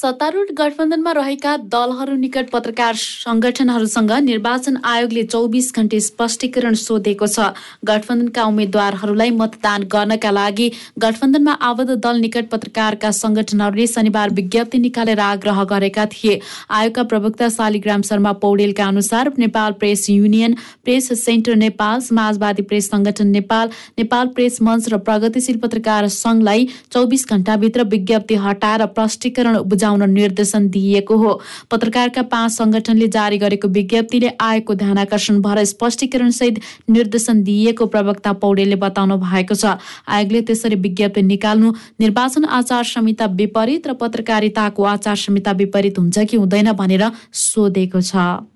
सत्तारूढ 0.00 0.50
गठबन्धनमा 0.58 1.12
रहेका 1.12 1.56
दलहरू 1.72 2.14
निकट 2.16 2.48
पत्रकार 2.50 2.94
संगठनहरूसँग 2.96 4.12
निर्वाचन 4.22 4.76
आयोगले 4.90 5.22
चौबिस 5.24 5.66
घण्टे 5.76 5.98
स्पष्टीकरण 6.00 6.74
सोधेको 6.82 7.26
छ। 7.26 7.48
गठबन्धनका 7.84 8.44
उम्मेद्वारहरूलाई 8.44 9.30
मतदान 9.40 9.82
गर्नका 9.92 10.30
लागि 10.30 10.68
गठबन्धनमा 11.04 11.52
आबद्ध 11.68 11.96
दल 11.96 12.20
निकट 12.20 12.48
पत्रकारका 12.48 13.10
संगठनहरूले 13.18 13.86
शनिबार 13.86 14.30
विज्ञप्ति 14.38 14.78
निकालेर 14.78 15.20
आग्रह 15.20 15.62
गरेका 15.74 16.06
थिए। 16.06 16.38
आयोगका 16.70 17.02
प्रवक्ता 17.12 17.48
शालिग्राम 17.50 18.02
शर्मा 18.10 18.32
पौडेलका 18.40 18.86
अनुसार 18.86 19.32
Nepal 19.38 19.72
press 19.80 20.06
union 20.10 20.56
press 20.84 21.12
centre 21.24 21.60
Nepal 21.64 22.00
Samajwadi 22.08 22.62
press 22.72 22.90
Sangathan 22.90 23.36
Nepal 23.36 23.76
Nepal 23.98 24.32
press 24.34 24.58
मञ्च 24.62 24.88
र 24.88 25.02
प्रगतिशील 25.10 25.58
पत्रकार 25.58 26.08
संघलाई 26.16 26.66
चौबिस 26.90 27.28
घण्टाभित्र 27.30 27.88
विज्ञप्ति 27.92 28.42
हटाएर 28.48 28.86
प्रष्टीकरण 28.96 29.62
बुझाउन 29.90 30.10
निर्देशन 30.10 30.68
दिइएको 30.70 31.16
हो। 31.16 31.40
पत्रकारका 31.70 32.22
पाँच 32.22 32.52
संगठनले 32.52 33.08
जारी 33.08 33.38
गरेको 33.38 33.68
विज्ञप्तिले 33.68 34.30
आएको 34.40 34.74
ध्यान 34.74 34.98
आकर्षण 34.98 35.40
भएर 35.42 35.64
स्पष्टीकरण 35.64 36.30
सहित 36.30 36.60
निर्देशन 36.90 37.42
दिइएको 37.42 37.86
प्रवक्ता 37.86 38.32
पौडेलले 38.38 38.76
बताउनु 38.76 39.16
भएको 39.18 39.54
छ। 39.54 39.78
आयोगले 40.08 40.40
त्यसरी 40.42 40.76
विज्ञप्ति 40.76 41.22
निकाल्नु 41.22 41.72
निर्वाचन 42.00 42.44
आचार 42.44 42.84
संहिता 42.86 43.26
विपरीत 43.34 43.86
र 43.86 43.92
पत्रकारिताको 43.94 44.82
आचार 44.84 45.16
संहिता 45.16 45.52
विपरीत 45.58 45.98
हुन्छ 45.98 46.18
कि 46.20 46.36
हुँदैन 46.36 46.72
भनेर 46.72 47.10
सोधेको 47.32 48.00
छ। 48.00 48.49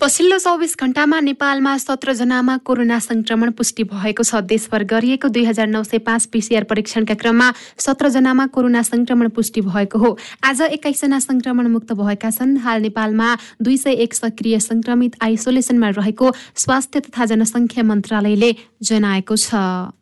पछिल्लो 0.00 0.36
चौबिस 0.38 0.76
घण्टामा 0.80 1.18
नेपालमा 1.20 1.76
सत्रजनामा 1.76 2.56
कोरोना 2.64 2.98
संक्रमण 2.98 3.50
पुष्टि 3.52 3.84
भएको 3.84 4.24
छ। 4.24 4.40
देशभर 4.48 4.84
गरिएको 4.88 5.28
दुई 5.28 5.44
हजार 5.44 5.66
नौ 5.68 5.82
सय 5.84 5.98
पाँच 6.08 6.26
पिसिआर 6.32 6.64
परीक्षणका 6.64 7.14
क्रममा 7.20 7.52
सत्रजनामा 7.76 8.46
कोरोना 8.48 8.82
संक्रमण 8.82 9.28
पुष्टि 9.28 9.60
भएको 9.60 9.98
हो। 9.98 10.16
आज 10.40 10.60
एक्काइसजना 10.72 11.18
संक्रमण 11.20 11.68
मुक्त 11.68 11.92
भएका 11.92 12.30
छन्। 12.32 12.56
हाल 12.64 12.80
नेपालमा 12.80 13.28
दुई 13.60 13.76
सय 13.76 14.00
एक 14.00 14.14
सक्रिय 14.14 14.58
संक्रमित 14.72 15.20
आइसोलेसनमा 15.20 15.88
रहेको 16.00 16.32
स्वास्थ्य 16.56 17.00
तथा 17.00 17.24
जनसङ्ख्या 17.36 17.84
मन्त्रालयले 17.84 18.54
जनाएको 18.80 19.36
छ। 19.36 19.99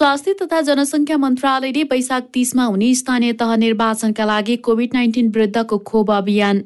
स्वास्थ्य 0.00 0.32
तथा 0.32 0.60
जनसङ्ख्या 0.66 1.16
मन्त्रालयले 1.16 1.82
वैशाख 1.84 2.28
तीसमा 2.32 2.64
हुने 2.64 2.88
स्थानीय 2.94 3.32
तह 3.36 3.50
निर्वाचनका 3.56 4.24
लागि 4.24 4.56
कोभिड 4.64 4.94
नाइन्टिन 4.94 5.28
विरुद्धको 5.28 5.78
खोप 5.78 6.10
अभियान। 6.10 6.62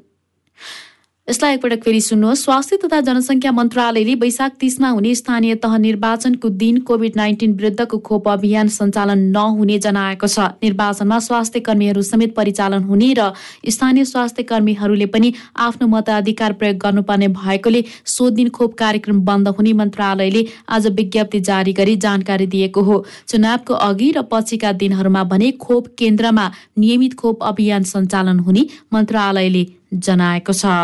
यसलाई 1.29 1.55
एकपटक 1.55 1.83
फेरि 1.83 2.01
सुन्नुहोस्। 2.03 2.43
स्वास्थ्य 2.45 2.77
तथा 2.77 3.01
जनसङ्ख्या 3.01 3.51
मन्त्रालयले 3.53 4.15
वैशाख 4.21 4.53
तिसमा 4.61 4.89
हुने 4.89 5.15
स्थानीय 5.15 5.55
तह 5.57 5.77
निर्वाचनको 5.79 6.49
दिन 6.53 6.81
कोभिड 6.85 7.13
नाइन्टिन 7.17 7.53
विरुद्धको 7.55 7.99
खोप 7.99 8.29
अभियान 8.29 8.69
सञ्चालन 8.69 9.19
नहुने 9.33 9.79
जनाएको 9.79 10.27
छ। 10.27 10.39
निर्वाचनमा 10.61 11.19
स्वास्थ्य 11.19 11.61
कर्मीहरू 11.61 12.03
समेत 12.05 12.35
परिचालन 12.37 12.83
हुने 12.85 13.09
र 13.15 13.33
स्थानीय 13.67 14.05
स्वास्थ्य 14.05 14.43
कर्मीहरूले 14.45 15.07
पनि 15.09 15.33
आफ्नो 15.59 15.89
मताधिकार 15.89 16.53
प्रयोग 16.61 16.77
गर्नुपर्ने 16.79 17.29
भएकोले 17.41 17.83
सो 18.07 18.29
दिन 18.31 18.49
खोप 18.53 18.75
कार्यक्रम 18.77 19.21
बन्द 19.25 19.49
हुने 19.57 19.73
मन्त्रालयले 19.81 20.45
आज 20.69 20.87
विज्ञप्ति 20.93 21.41
जारी 21.43 21.73
गरी 21.73 21.97
जानकारी 22.05 22.47
दिएको 22.49 22.83
हो। 22.83 22.99
चुनावको 23.29 23.75
अघि 23.89 24.11
र 24.13 24.23
पछिका 24.29 24.73
दिनहरूमा 24.77 25.25
भने 25.33 25.51
खोप 25.59 25.89
केन्द्रमा 25.99 26.51
नियमित 26.79 27.17
खोप 27.17 27.43
अभियान 27.45 27.83
सञ्चालन 27.89 28.45
हुने 28.45 28.67
मन्त्रालयले 28.93 29.65
जनाएको 29.95 30.53
छ। 30.55 30.77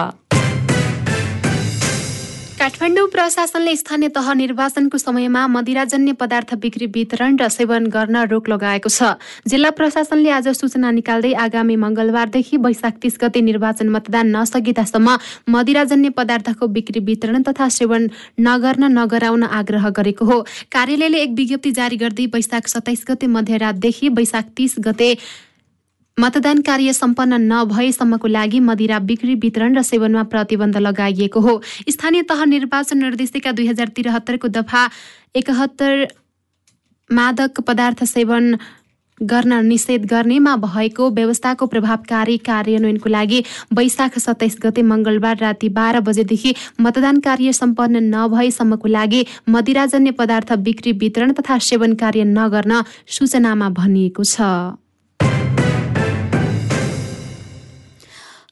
काठमाडौँ 2.61 3.07
प्रशासनले 3.09 3.75
स्थानीय 3.77 4.09
तह 4.13 4.27
निर्वाचनको 4.37 4.99
समयमा 4.99 5.47
मदिराजन्य 5.49 6.13
पदार्थ 6.13 6.53
बिक्री 6.61 6.87
वितरण 6.93 7.37
र 7.41 7.49
सेवन 7.49 7.87
गर्न 7.89 8.17
रोक 8.29 8.49
लगाएको 8.53 8.89
छ। 8.91 9.17
जिल्ला 9.49 9.71
प्रशासनले 9.73 10.31
आज 10.31 10.49
सूचना 10.53 10.91
निकाल्दै 10.93 11.33
आगामी 11.41 11.77
मङ्गलबारदेखि 11.81 12.57
वैशाख 12.61 13.01
तिस 13.01 13.17
गते 13.17 13.41
निर्वाचन 13.41 13.89
मतदान 13.89 14.37
नसकिँदासम्म 14.37 15.09
मदिराजन्य 15.49 16.09
पदार्थको 16.13 16.67
बिक्री 16.69 17.01
वितरण 17.01 17.43
तथा 17.49 17.69
सेवन 17.73 18.09
नगर्न 18.45 18.93
नगराउन 18.93 19.43
आग्रह 19.57 19.89
गरेको 19.97 20.25
हो। 20.25 20.41
कार्यालयले 20.69 21.19
एक 21.25 21.33
विज्ञप्ति 21.41 21.71
जारी 21.73 21.97
गर्दै 21.97 22.27
वैशाख 22.29 22.69
सत्ताइस 22.69 23.05
गते 23.09 23.27
मध्यरातदेखि 23.41 24.09
वैशाख 24.13 24.53
तिस 24.57 24.77
गते 24.85 25.17
मतदान 26.21 26.61
कार्य 26.63 26.93
सम्पन्न 26.93 27.41
नभएसम्मको 27.43 28.29
लागि 28.29 28.61
मदिरा 28.63 28.99
बिक्री 29.11 29.35
वितरण 29.43 29.77
र 29.77 29.83
सेवनमा 29.85 30.23
प्रतिबन्ध 30.33 30.77
लगाइएको 30.79 31.41
हो। 31.41 31.61
स्थानीय 31.89 32.23
तह 32.29 32.45
निर्वाचन 32.47 32.99
निर्देशिका 32.99 33.53
दुई 33.53 33.67
हजार 33.69 33.89
त्रिहत्तरको 33.97 34.49
दफा 34.51 34.83
एकहत्तर 35.37 36.07
मादक 37.11 37.61
पदार्थ 37.63 38.05
सेवन 38.07 38.57
गर्न 39.21 39.53
निषेध 39.65 40.05
गर्नेमा 40.11 40.55
भएको 40.59 41.09
व्यवस्थाको 41.13 41.67
प्रभावकारी 41.67 42.37
कार्यान्वयनको 42.41 43.09
लागि 43.09 43.41
वैशाख 43.73 44.19
सत्ताइस 44.19 44.57
गते 44.63 44.83
मङ्गलबार 44.83 45.37
राति 45.39 45.69
बाह्र 45.71 46.01
बजेदेखि 46.03 46.55
मतदान 46.81 47.21
कार्य 47.21 47.53
सम्पन्न 47.53 48.05
नभएसम्मको 48.15 48.89
लागि 48.89 49.25
मदिराजन्य 49.49 50.11
पदार्थ 50.21 50.53
बिक्री 50.69 50.93
वितरण 51.01 51.33
तथा 51.33 51.59
सेवन 51.69 51.95
कार्य 52.03 52.25
नगर्न 52.31 52.83
सूचनामा 53.09 53.69
भनिएको 53.77 54.25
छ। 54.27 54.53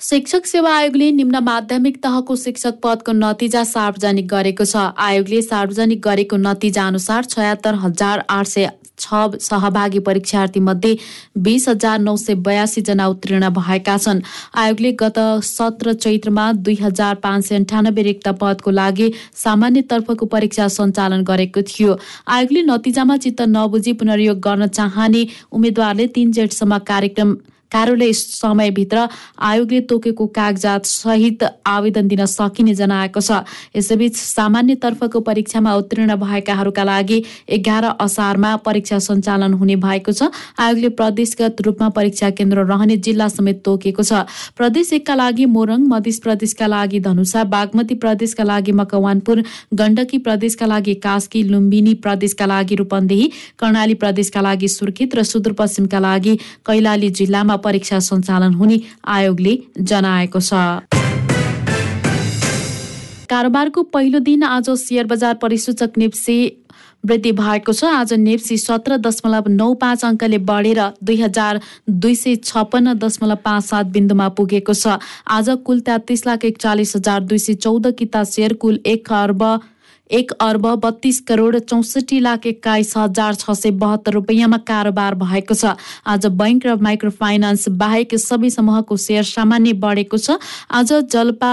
शिक्षक 0.00 0.44
सेवा 0.46 0.72
आयोगले 0.72 1.10
निम्न 1.12 1.38
माध्यमिक 1.42 1.96
तहको 2.02 2.34
शिक्षक 2.36 2.74
पदको 2.82 3.12
नतिजा 3.12 3.62
सार्वजनिक 3.64 4.26
गरेको 4.28 4.64
छ। 4.64 4.76
आयोगले 4.96 5.40
सार्वजनिक 5.42 6.00
गरेको 6.00 6.36
नतिजा 6.38 6.86
अनुसार 6.86 7.24
छयत्तर 7.24 7.74
हजार 7.76 8.22
आठ 8.30 8.46
सय 8.46 8.68
छ 8.98 9.40
सहभागी 9.40 9.98
परीक्षार्थी 10.06 10.60
मध्ये 10.60 10.96
बिस 11.42 11.68
हजार 11.68 11.98
नौ 11.98 12.14
सय 12.16 12.34
बयासी 12.46 12.80
जना 12.86 13.06
उत्तीर्ण 13.08 13.50
भएका 13.50 13.96
छन्। 13.98 14.22
आयोगले 14.54 14.92
गत 15.02 15.18
सत्र 15.42 15.92
चैत्रमा 15.98 16.46
दुई 16.62 16.78
हजार 16.80 17.14
पाँच 17.18 17.44
सय 17.44 17.56
अन्ठानब्बे 17.56 18.02
रिक्त 18.12 18.28
पदको 18.38 18.70
लागि 18.70 19.12
सामान्यतर्फको 19.42 20.26
परीक्षा 20.30 20.68
सञ्चालन 20.78 21.26
गरेको 21.26 21.62
थियो। 21.66 21.98
आयोगले 22.30 22.62
नतिजामा 22.70 23.16
चित्त 23.18 23.42
नबुझी 23.50 23.92
पुनर्योग 23.98 24.40
गर्न 24.40 24.66
चाहने 24.72 25.26
उम्मेद्वारले 25.52 26.06
तीन 26.14 26.32
जेठसम्म 26.32 26.78
कार्यक्रम 26.86 27.36
कार्यालय 27.72 28.12
समयभित्र 28.12 29.06
आयोगले 29.40 29.80
तोकेको 29.90 30.26
कागजात 30.28 30.86
सहित 30.86 31.44
आवेदन 31.66 32.08
दिन 32.08 32.24
सकिने 32.26 32.74
जनाएको 32.74 33.20
छ। 33.20 33.44
यसैबीच 33.76 34.16
सामान्यतर्फको 34.16 35.20
परीक्षामा 35.20 35.74
उत्तीर्ण 35.76 36.16
भएकाहरूका 36.16 36.84
लागि 36.84 37.22
एघार 37.48 37.84
असारमा 38.00 38.54
परीक्षा 38.64 38.98
सञ्चालन 38.98 39.52
हुने 39.54 39.76
भएको 39.78 40.12
छ। 40.12 40.30
आयोगले 40.58 40.88
प्रदेशगत 40.98 41.60
रूपमा 41.66 41.88
परीक्षा 41.96 42.30
केन्द्र 42.32 42.64
रहने 42.66 42.96
जिल्ला 42.98 43.28
समेत 43.28 43.62
तोकेको 43.64 44.02
छ। 44.02 44.24
प्रदेश 44.56 44.92
एकका 44.92 45.14
लागि 45.14 45.44
मोरङ 45.48 45.86
मध्य 45.88 46.12
प्रदेशका 46.24 46.66
लागि 46.66 47.00
धनुषा 47.00 47.44
बागमती 47.52 47.94
प्रदेशका 48.02 48.44
लागि 48.44 48.72
मकवानपुर 48.72 49.42
गण्डकी 49.74 50.18
प्रदेशका 50.26 50.66
लागि 50.66 50.94
कास्की 51.04 51.42
लुम्बिनी 51.48 51.94
प्रदेशका 52.04 52.46
लागि 52.46 52.74
रूपन्देही 52.80 53.26
कर्णाली 53.60 53.94
प्रदेशका 54.02 54.40
लागि 54.40 54.68
सुर्खेत 54.68 55.14
र 55.14 55.22
सुदूरपश्चिमका 55.24 55.98
लागि 56.00 56.34
कैलाली 56.66 57.10
जिल्लामा 57.12 57.56
परीक्षा 57.60 57.98
सञ्चालन 58.02 58.54
हुने 58.54 58.80
आयोगले 59.08 59.58
जनाएको 59.80 60.40
छ। 60.40 60.52
कारोबारको 63.28 63.82
पहिलो 63.92 64.18
दिन 64.24 64.42
आज 64.44 64.70
सेयर 64.80 65.06
बजार 65.06 65.34
परिसूचक 65.36 65.98
नेप्से 65.98 66.36
वृद्धि 67.04 67.32
भएको 67.32 67.72
छ। 67.72 67.84
आज 67.84 68.12
नेप्सी 68.18 68.56
सत्र 68.58 68.96
दशमलव 68.98 69.48
नौ 69.50 69.72
पाँच 69.74 70.04
अङ्कले 70.04 70.38
बढेर 70.42 70.80
दुई 71.04 71.16
हजार 71.22 71.60
दुई 71.86 72.14
सय 72.14 72.36
छप्पन्न 72.42 72.94
दशमलव 72.98 73.36
पाँच 73.44 73.64
सात 73.64 73.86
बिन्दुमा 73.94 74.28
पुगेको 74.34 74.74
छ। 74.74 74.98
आज 75.28 75.50
कुल 75.64 75.80
तेत्तिस 75.86 76.26
लाख 76.26 76.44
एकचालिस 76.44 76.96
हजार 76.96 77.20
दुई 77.22 77.38
सय 77.38 77.54
चौध 77.56 77.92
किता 77.98 78.24
सेयर 78.26 78.52
कुल 78.56 78.80
एक 78.86 79.12
अर्ब 79.14 79.42
एक 80.10 80.30
अर्ब 80.40 80.66
बत्तीस 80.80 81.20
करोड 81.28 81.58
चौसठी 81.60 82.18
लाख 82.20 82.46
एक्काइस 82.46 82.92
हजार 82.96 83.34
छ 83.34 83.50
सय 83.52 83.70
बहत्तर 83.80 84.12
रुपियाँमा 84.12 84.58
कारोबार 84.64 85.14
भएको 85.16 85.54
छ। 85.54 85.76
आज 86.06 86.26
बैङ्क 86.34 86.66
र 86.66 86.76
माइक्रो 86.80 87.10
फाइनान्स 87.12 87.68
बाहेक 87.76 88.14
सबै 88.16 88.50
समूहको 88.50 88.96
सेयर 88.98 89.24
सामान्य 89.26 89.72
बढेको 89.78 90.18
छ। 90.18 90.38
आज 90.72 90.92
जलपा 91.12 91.52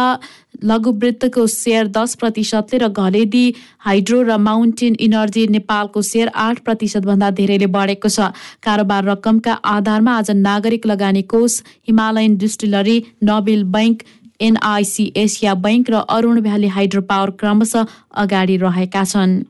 लघुवृत्तको 0.63 1.45
सेयर 1.51 1.87
दस 1.91 2.15
प्रतिशतले 2.15 2.77
र 2.79 2.87
घलेदी 2.89 3.45
हाइड्रो 3.85 4.21
र 4.23 4.37
माउन्टेन 4.39 4.95
इनर्जी 5.03 5.47
नेपालको 5.51 6.01
सेयर 6.01 6.31
आठ 6.33 6.59
प्रतिशतभन्दा 6.63 7.29
धेरैले 7.35 7.67
बढेको 7.69 8.09
छ। 8.09 8.31
कारोबार 8.63 9.03
रकमका 9.05 9.53
आधारमा 9.75 10.17
आज 10.17 10.31
Nagarik 10.41 10.85
Lagani 10.87 11.21
Kosh 11.27 11.61
Himalayan 11.87 12.37
distillery 12.37 13.01
Nobel 13.23 13.63
bank 13.75 14.03
NIC 14.39 15.11
Asia 15.17 15.53
bank 15.65 15.89
र 15.89 15.95
अरुण 16.09 16.41
भ्याली 16.41 16.67
हाइड्रो 16.67 17.01
पावर 17.01 17.29
क्रमशः 17.39 17.85
अगाडि 18.23 18.57
रहेका 18.57 19.03
छन्। 19.05 19.43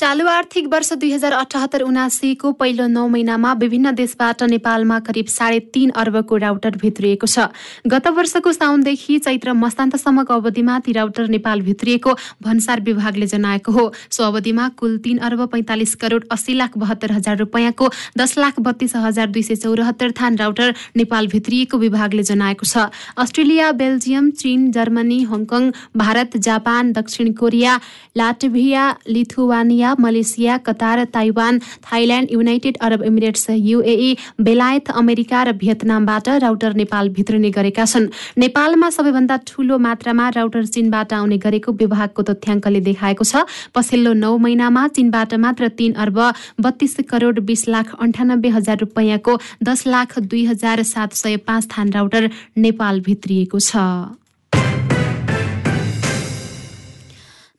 चालु 0.00 0.26
आर्थिक 0.28 0.66
वर्ष 0.72 0.92
दुई 0.92 1.10
हजार 1.12 1.32
अठहत्तर 1.34 1.82
उनासीको 1.82 2.50
पहिलो 2.56 2.86
नौ 2.88 3.06
महिनामा 3.06 3.52
विभिन्न 3.54 3.90
देशबाट 3.94 4.42
नेपालमा 4.42 4.98
करिब 4.98 5.26
साढे 5.28 5.58
तीन 5.74 5.90
अर्बको 5.92 6.36
राउटर 6.36 6.76
भित्रिएको 6.80 7.26
छ। 7.26 7.44
गत 7.86 8.06
वर्षको 8.08 8.52
साउनदेखि 8.52 9.18
चैत्र 9.18 9.52
मस्तान्तसम्मको 9.54 10.34
अवधिमा 10.34 10.78
ती 10.80 10.92
राउटर 10.92 11.28
नेपाल 11.28 11.60
भित्रिएको 11.60 12.14
भन्सार 12.40 12.80
विभागले 12.80 13.26
जनाएको 13.26 13.72
हो। 13.72 13.84
सो 14.10 14.24
अवधिमा 14.24 14.68
कुल 14.80 14.96
तीन 15.04 15.18
अर्ब 15.20 15.44
पैँतालिस 15.52 15.94
करोड 16.00 16.24
अस्सी 16.32 16.54
लाख 16.54 16.78
बहत्तर 16.78 17.12
हजार 17.12 17.36
रुपियाँको 17.36 17.90
दस 18.16 18.38
लाख 18.38 18.60
बत्तीस 18.62 18.96
हजार 18.98 19.28
दुई 19.28 19.42
सय 19.42 19.60
चौरात्तर 19.66 20.16
थान 20.16 20.36
राउटर 20.38 20.74
नेपाल 20.96 21.26
भित्रिएको 21.28 21.78
विभागले 21.78 22.22
जनाएको 22.22 22.70
छ। 22.72 22.88
अस्ट्रेलिया 23.18 23.70
बेल्जियम 23.74 24.30
चीन 24.40 24.70
Germany 24.72 25.20
Hong Kong 25.28 25.70
Bharat 25.96 26.40
Japan 26.48 26.92
दक्षिण 26.94 27.32
Korea 27.36 27.78
Latvia 28.16 28.88
Lithuania 29.10 29.88
Malaysia 29.98 30.56
Qatar 30.60 31.04
Taiwan 31.14 31.58
Thailand 31.82 32.32
United 32.32 32.76
Arab 32.80 33.02
Emirates 33.02 33.46
UAE 33.50 34.16
बेलायत 34.40 34.90
अमेरिका 34.92 35.42
र 35.42 35.52
भियतनामबाट 35.52 36.28
राउटर 36.40 36.74
नेपाल 36.74 37.08
भित्रिने 37.10 37.50
गरेका 37.50 37.84
छन्। 37.84 38.08
नेपालमा 38.38 38.90
सबैभन्दा 38.90 39.36
ठूलो 39.46 39.78
मात्रामा 39.78 40.28
राउटर 40.30 40.64
चीनबाट 40.66 41.12
आउने 41.12 41.38
गरेको 41.38 41.72
विभागको 41.72 42.22
तथ्याङ्कले 42.22 42.80
देखाएको 42.80 43.24
छ। 43.24 43.44
पछिल्लो 43.74 44.12
नौ 44.14 44.36
महिनामा 44.38 44.86
चीनबाट 44.88 45.34
मात्र 45.40 45.68
तीन 45.78 45.92
अर्ब 45.96 46.18
बत्तीस 46.60 46.96
करोड 47.10 47.40
बिस 47.46 47.68
लाख 47.68 47.94
अन्ठानब्बे 47.98 48.48
हजार 48.50 48.78
रुपियाँको 48.78 49.38
दस 49.62 49.86
लाख 49.86 50.18
दुई 50.20 50.44
हजार 50.46 50.82
सात 50.84 51.12
सय 51.14 51.36
पाँच 51.46 51.68
थान 51.70 51.90
राउटर 51.92 52.30
नेपाल 52.58 53.00
भित्रिएको 53.00 53.58
छ। 53.60 54.19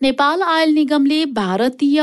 नेपाल 0.02 0.42
आयल 0.44 0.74
निगमले 0.74 1.26
भारतीय 1.38 2.02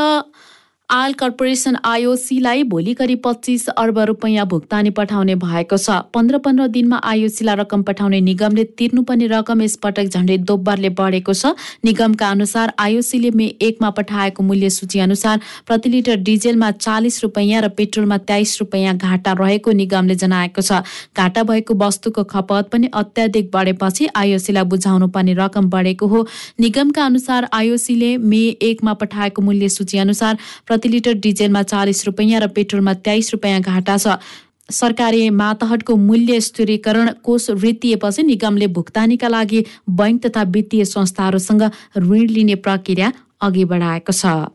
आयल 0.90 1.12
कर्पोरेसन 1.12 1.76
आइओसीलाई 1.84 2.62
भोलि 2.64 2.92
करिब 2.94 3.20
पच्चिस 3.24 3.68
अर्ब 3.70 3.98
रुपियाँ 4.08 4.44
भुक्तानी 4.48 4.90
पठाउने 4.90 5.34
भएको 5.36 5.76
छ। 5.76 5.96
पन्ध्र 6.14 6.38
पन्ध्र 6.40 6.66
दिनमा 6.66 6.96
आइओसीलाई 7.04 7.56
रकम 7.56 7.82
पठाउने 7.82 8.20
निगमले 8.20 8.64
तिर्नुपर्ने 8.72 9.26
रकम 9.28 9.62
यसपटक 9.62 10.08
झण्डै 10.08 10.36
दोब्बरले 10.48 10.88
बढेको 10.90 11.32
छ। 11.34 11.52
निगमका 11.84 12.30
अनुसार 12.30 12.72
आइओसीले 12.78 13.30
मे 13.30 13.46
एकमा 13.60 13.90
पठाएको 13.90 14.42
मूल्य 14.42 14.70
सूची 14.70 15.00
अनुसार 15.00 15.40
प्रति 15.66 15.88
लिटर 15.88 16.16
डिजेलमा 16.24 16.70
चालिस 16.70 17.22
रुपियाँ 17.22 17.60
र 17.62 17.68
पेट्रोलमा 17.76 18.18
तेइस 18.24 18.56
रुपियाँ 18.60 18.96
घाटा 18.96 19.32
रहेको 19.34 19.72
निगमले 19.72 20.14
जनाएको 20.16 20.62
छ। 20.62 20.80
घाटा 21.12 21.42
भएको 21.42 21.74
वस्तुको 21.84 22.24
खपत 22.24 22.72
पनि 22.72 22.90
अत्याधिक 22.94 23.50
बढेपछि 23.52 24.08
आइओसीलाई 24.16 24.64
बुझाउनु 24.64 25.08
पर्ने 25.12 25.34
रकम 25.36 25.68
बढेको 25.68 26.06
हो। 26.08 26.26
निगमका 26.60 27.04
अनुसार 27.04 27.48
आइओसीले 27.52 28.16
मे 28.24 28.42
एकमा 28.64 28.94
पठाएको 28.96 29.42
मूल्य 29.42 29.68
सूची 29.68 29.98
अनुसार 29.98 30.38
प्रति 30.78 30.88
लिटर 30.88 31.14
डिजेलमा 31.18 31.62
चालिस 31.64 32.06
रुपियाँ 32.06 32.40
र 32.40 32.46
पेट्रोलमा 32.54 32.92
तेइस 33.02 33.32
रुपियाँ 33.34 33.60
घाटा 33.60 33.96
छ। 33.98 34.22
सरकारी 34.70 35.30
मातहतको 35.34 35.96
मूल्य 35.98 36.40
स्थिरीकरण 36.40 37.08
कोष 37.18 37.50
वृत्तिएपछि 37.52 38.22
निगमले 38.22 38.66
भुक्तानीका 38.70 39.28
लागि 39.28 39.64
बैङ्क 39.90 40.22
तथा 40.26 40.42
वित्तीय 40.46 40.84
संस्थाहरूसँग 40.84 41.62
ऋण 41.98 42.26
लिने 42.30 42.54
प्रक्रिया 42.62 43.12
अघि 43.42 43.64
बढाएको 43.64 44.12
छ। 44.12 44.54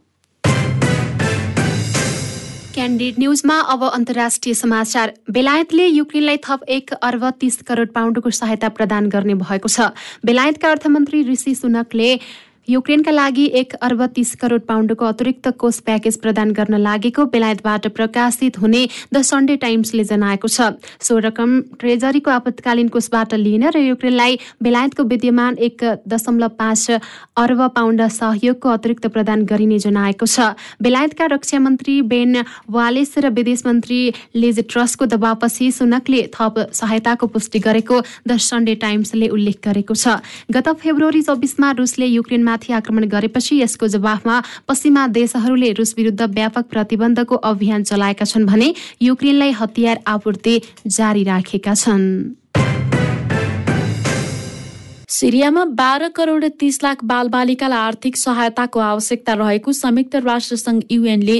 क्यान्डिड 2.71 3.19
न्युजमा 3.19 3.59
अब 3.59 3.83
अन्तर्राष्ट्रिय 3.83 4.53
समाचार। 4.55 5.13
बेलायतले 5.29 5.85
युक्रेनलाई 5.87 6.37
थप 6.39 6.63
एक 6.69 6.93
अर्ब 7.03 7.29
तीस 7.39 7.61
करोड 7.67 7.91
पाउन्डको 7.91 8.29
सहायता 8.31 8.69
प्रदान 8.79 9.09
गर्ने 9.11 9.35
भएको 9.43 9.67
छ। 9.67 9.91
बेलायतका 10.23 10.71
अर्थमन्त्री 10.71 11.23
ऋषि 11.27 11.55
सुनकले 11.55 12.09
युक्रेनका 12.67 13.12
लागि 13.12 13.46
एक 13.55 13.74
अर्ब 13.75 14.05
तीस 14.15 14.34
करोड 14.41 14.62
पाउन्डको 14.67 15.05
अतिरिक्त 15.05 15.48
कोष 15.60 15.79
प्याकेज 15.79 16.17
प्रदान 16.17 16.51
गर्न 16.53 16.77
लागेको 16.79 17.25
बेलायतबाट 17.27 17.88
प्रकाशित 17.88 18.60
हुने 18.60 18.88
द 19.13 19.22
सन्डे 19.22 19.55
टाइम्सले 19.60 20.03
जनाएको 20.03 20.48
छ। 20.48 20.79
सो 20.98 21.17
रकम 21.20 21.60
ट्रेजरीको 21.79 22.32
आपतकालीन 22.32 22.88
कोषबाट 22.88 23.34
लिन 23.36 23.67
र 23.70 23.77
युक्रेनलाई 23.79 24.38
बेलायतको 24.63 25.03
विद्यमान 25.03 25.58
एक 25.60 25.84
दशमलव 26.08 26.55
पाँच 26.55 26.91
अर्ब 27.36 27.67
पाउन्ड 27.75 28.01
सहयोगको 28.10 28.70
अतिरिक्त 28.72 29.08
प्रदान 29.12 29.43
गरिने 29.43 29.79
जनाएको 29.79 30.25
छ। 30.25 30.55
बेलायतका 30.79 31.25
रक्षा 31.36 31.60
मन्त्री 31.60 32.01
बेन 32.08 32.43
वालेस 32.72 33.13
र 33.17 33.29
विदेश 33.34 33.65
मन्त्री 33.65 34.00
लिज 34.39 34.63
ट्रस्टको 34.72 35.05
दबावपछि 35.12 35.72
सुनकले 35.74 36.24
थप 36.32 36.63
सहायताको 36.72 37.27
पुष्टि 37.27 37.60
गरेको 37.60 38.01
द 38.24 38.39
सन्डे 38.39 38.75
टाइम्सले 38.79 39.27
उल्लेख 39.29 39.60
गरेको 39.62 39.93
छ। 39.96 40.24
गत 40.48 40.74
फेब्रुअरी 40.79 41.22
चौबिसमा 41.24 41.72
रुसले 41.75 42.08
युक्रेनमा 42.08 42.51
माथि 42.53 42.74
आक्रमण 42.74 43.10
गरेपछि 43.10 43.60
यसको 43.60 43.88
जवाफमा 43.89 44.41
पश्चिमा 44.67 45.07
देशहरूले 45.17 45.72
रुस 45.74 45.93
विरुद्ध 45.98 46.22
व्यापक 46.22 46.69
प्रतिबन्धको 46.69 47.36
अभियान 47.43 47.83
चलाएका 47.83 48.25
छन् 48.25 48.45
भने 48.45 48.74
युक्रेनलाई 49.01 49.51
हतियार 49.60 50.00
आपूर्ति 50.07 50.55
जारी 50.88 51.24
राखेका 51.24 51.74
छन्। 51.75 52.07
सिरियामा 55.10 55.63
बाह्र 55.77 56.07
करोड 56.10 56.45
तीस 56.60 56.83
लाख 56.83 57.03
बालबालिकालाई 57.05 57.79
आर्थिक 57.79 58.17
सहायताको 58.17 58.79
आवश्यकता 58.81 59.33
रहेको 59.33 59.74
संयुक्त 59.74 60.15
राष्ट्रसङ्घ 60.25 60.81
युएनले 60.91 61.38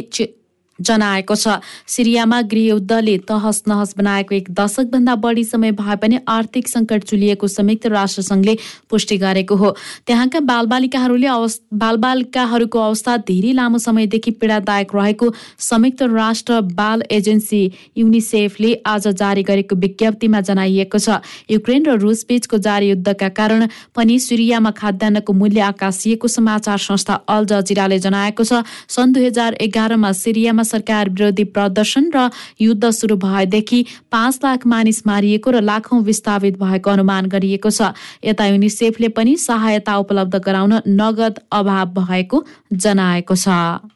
जनाएको 0.80 1.36
छ। 1.36 1.60
सिरियामा 1.88 2.42
गृहयुद्धले 2.44 3.18
तहस 3.30 3.64
नहस 3.68 3.94
बनाएको 3.98 4.36
एक 4.36 4.50
दशकभन्दा 4.52 5.16
बढी 5.16 5.44
समय 5.46 5.72
भए 5.74 5.96
पनि 5.96 6.20
आर्थिक 6.28 6.68
सङ्कट 6.68 7.04
चुलिएको 7.04 7.48
संयुक्त 7.48 7.86
राष्ट्रसङ्घले 7.88 8.58
पुष्टि 8.90 9.18
गरेको 9.18 9.56
हो। 9.56 9.70
त्यहाँका 10.08 10.40
बालबालिकाहरूले 10.42 11.28
बालबालिकाहरूको 11.76 12.80
अवस्था 12.80 13.18
धेरै 13.28 13.54
लामो 13.54 13.78
समयदेखि 13.80 14.32
पीडादायक 14.42 14.96
रहेको 14.96 15.34
संयुक्त 15.60 16.02
राष्ट्र 16.12 16.60
बाल 16.74 17.04
एजेन्सी 17.12 17.62
युनिसेफले 17.98 18.74
आज 18.86 19.08
जारी 19.14 19.44
गरेको 19.44 19.76
विज्ञप्तिमा 19.76 20.42
जनाइएको 20.42 20.98
छ। 20.98 21.22
युक्रेन 21.52 21.86
र 21.86 21.98
रुस 22.00 22.26
बीचको 22.28 22.58
जारी 22.60 22.90
युद्धका 22.90 23.30
कारण 23.30 23.68
पनि 23.96 24.20
सिरियामा 24.20 24.72
खाद्यान्नको 24.74 25.34
मूल्य 25.34 25.62
आकाशिएको 25.70 26.28
समाचार 26.30 26.78
संस्था 26.80 27.14
अल 27.30 27.46
जजिराले 27.46 28.00
जनाएको 28.00 28.44
छ। 28.44 28.64
सन् 28.90 29.14
दुई 29.14 29.26
हजार 29.26 29.54
एघारमा 29.62 30.12
सिरियामा 30.14 30.63
सरकार 30.64 31.10
विरोधी 31.10 31.44
प्रदर्शन 31.44 32.12
र 32.16 32.30
युद्ध 32.62 32.90
सुरु 32.90 33.16
भएदेखि 33.18 33.86
पाँच 34.12 34.40
लाख 34.44 34.68
मानिस 34.68 35.06
मारिएको 35.08 35.52
र 35.52 35.62
लाखौं 35.62 36.02
विस्थापित 36.04 36.60
भएको 36.60 36.90
अनुमान 36.90 37.26
गरिएको 37.28 37.70
छ। 37.70 37.94
यता 38.24 38.46
युनिसेफले 38.46 39.08
पनि 39.10 39.38
सहायता 39.38 39.98
उपलब्ध 39.98 40.36
गराउन 40.36 40.74
नगद 40.88 41.40
अभाव 41.52 41.94
भएको 41.94 42.44
जनाएको 42.74 43.36
छ। 43.36 43.93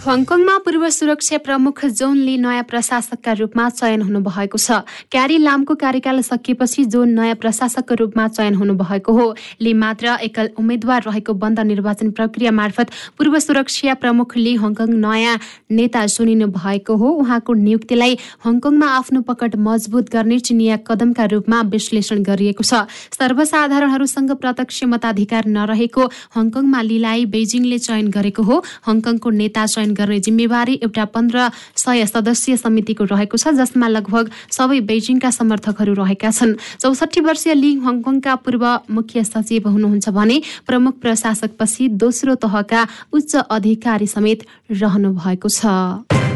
हङकङमा 0.00 0.52
पूर्व 0.64 0.88
सुरक्षा 0.88 1.38
प्रमुख 1.44 1.84
जोन 1.92 2.16
ली 2.16 2.36
नयाँ 2.40 2.62
प्रशासकका 2.64 3.32
रूपमा 3.36 3.68
चयन 3.70 4.02
हुनुभएको 4.02 4.58
छ। 4.58 4.80
क्यारी 5.12 5.36
लामको 5.38 5.74
कार्यकाल 5.76 6.20
सकिएपछि 6.24 6.84
जोन 6.88 7.08
नयाँ 7.12 7.34
प्रशासकको 7.36 7.94
रूपमा 8.00 8.26
चयन 8.30 8.54
हुनुभएको 8.56 9.12
हो। 9.12 9.26
ली 9.60 9.72
मात्र 9.76 10.16
एकल 10.24 10.48
उम्मेद्वार 10.56 11.02
रहेको 11.04 11.34
बन्द 11.36 11.60
निर्वाचन 11.60 12.10
प्रक्रिया 12.16 12.50
मार्फत 12.50 12.88
पूर्व 13.18 13.38
सुरक्षा 13.38 13.94
प्रमुख 14.00 14.36
ली 14.36 14.54
हङकङ 14.56 14.88
नयाँ 15.04 15.36
नेता 15.70 16.06
चुनिनु 16.06 16.48
भएको 16.48 16.96
हो। 16.96 17.08
उहाँको 17.20 17.52
नियुक्तिलाई 17.60 18.16
हङकङमा 18.46 18.88
आफ्नो 18.96 19.20
पकड 19.28 19.60
मजबुत 19.60 20.08
गर्ने 20.08 20.38
चिनिया 20.40 20.76
कदमका 20.88 21.24
रूपमा 21.28 21.60
विश्लेषण 21.76 22.24
गरिएको 22.24 22.64
छ। 22.64 22.88
सर्वसाधारणहरूसँग 23.20 24.32
प्रत्यक्ष 24.40 24.82
मताधिकार 24.96 25.44
नरहेको 25.52 26.08
हङकङमा 26.40 26.80
लीलाई 26.88 27.28
बेजिङले 27.28 27.78
चयन 27.80 28.08
गरेको 28.08 28.42
हो। 28.42 28.62
हङकङको 28.88 29.36
नेता 29.36 29.66
चयन 29.68 29.88
गर्ने 29.94 30.18
जिम्मेवारी 30.20 30.74
एउटा 30.82 31.04
पन्ध्र 31.14 31.50
सय 31.76 32.06
सदस्यीय 32.06 32.56
समितिको 32.56 33.04
रहेको 33.04 33.36
छ 33.36 33.54
जसमा 33.56 33.88
लगभग 33.88 34.30
सबै 34.50 34.80
बेजिङका 34.80 35.30
समर्थकहरू 35.30 35.94
रहेका 35.94 36.30
छन्। 36.30 36.56
चौसठी 36.80 37.20
वर्षीय 37.20 37.54
ली 37.54 37.72
हङकङका 37.84 38.34
पूर्व 38.44 38.64
मुख्य 38.90 39.24
सचिव 39.24 39.68
हुनुहुन्छ 39.68 40.08
भने 40.08 40.40
प्रमुख 40.66 40.94
प्रशासकपछि 41.02 41.88
दोस्रो 42.00 42.34
तहका 42.34 42.86
उच्च 43.12 43.36
अधिकारी 43.36 44.06
समेत 44.06 44.46
रहनु 44.70 45.12
भएको 45.14 45.48
छ। 45.48 46.29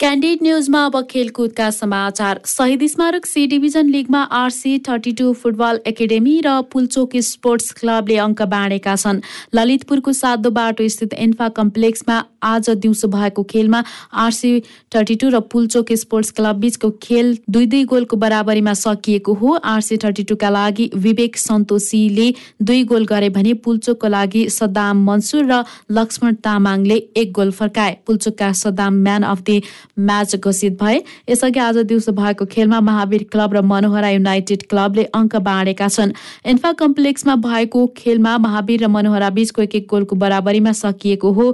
क्यान्डिड 0.00 0.38
न्युजमा 0.42 0.84
अब 0.86 0.96
खेलकुदका 1.10 1.68
समाचार। 1.70 2.40
Shahid 2.46 2.82
Smarak 2.86 3.26
C 3.26 3.46
division 3.46 3.88
लिगमा 3.88 4.20
RC 4.38 4.78
thirty 4.88 5.12
two 5.18 5.32
football 5.32 5.80
academy 5.86 6.34
र 6.44 6.60
पुलचोक 6.72 7.16
स्पोर्ट्स 7.24 7.72
क्लबले 7.78 8.16
अङ्क 8.20 8.42
बाँडेका 8.52 8.96
छन्। 8.96 9.20
ललितपुरको 9.56 10.12
सातो 10.12 10.50
बाटो 10.52 10.88
स्थित 10.94 11.14
एन्फा 11.16 11.48
कम्प्लेक्समा 11.56 12.16
आज 12.46 12.70
दिउँसो 12.72 13.08
भएको 13.08 13.42
खेलमा 13.50 13.82
आरसी 14.14 14.52
थर्टी 14.94 15.14
टू 15.16 15.28
र 15.30 15.40
पुल्चोक 15.52 15.92
स्पोर्ट्स 15.94 16.30
क्लब 16.32 16.56
बीचको 16.56 16.90
खेल 17.02 17.36
दुई 17.50 17.66
दुई 17.66 17.84
गोलको 17.86 18.16
बराबरीमा 18.16 18.74
सकिएको 18.76 19.34
हो। 19.34 19.54
आरसी 19.66 19.96
थर्टी 20.04 20.22
टूका 20.24 20.50
लागि 20.50 20.90
विवेक 20.96 21.36
सन्तोषीले 21.38 22.28
दुई 22.62 22.84
गोल 22.84 23.06
गरे 23.06 23.28
भने 23.30 23.54
पुल्चोकको 23.66 24.08
लागि 24.08 24.48
सदाम 24.50 25.04
मन्सुर 25.06 25.44
र 25.44 25.62
लक्ष्मण 25.92 26.34
तामाङले 26.44 26.96
एक 27.16 27.32
गोल 27.32 27.50
फर्काए। 27.52 27.96
पुल्चोकका 28.06 28.52
Saddam 28.54 29.02
man 29.02 29.22
of 29.24 29.42
the 29.42 29.60
match 29.98 30.36
घोषित 30.36 30.82
भए। 30.82 31.02
यसअघि 31.28 31.60
आज 31.60 31.78
दिउँसो 31.86 32.12
भएको 32.12 32.44
खेलमा 32.46 32.80
महावीर 32.80 33.26
क्लब 33.32 33.54
र 33.56 33.62
मनोहरा 33.64 34.10
युनाइटेड 34.10 34.62
क्लबले 34.70 35.04
अङ्क 35.14 35.36
बाँडेका 35.42 35.88
छन्। 35.88 36.12
इन्फा 36.46 36.72
कम्प्लेक्समा 36.80 37.36
भएको 37.42 37.86
खेलमा 37.96 38.36
महावीर 38.38 38.84
र 38.84 38.88
मनोहरा 38.88 39.30
बीचको 39.30 39.62
एक 39.62 39.74
एक 39.74 39.86
गोलको 39.90 40.16
बराबरीमा 40.16 40.72
सकिएको 40.74 41.32
हो। 41.32 41.46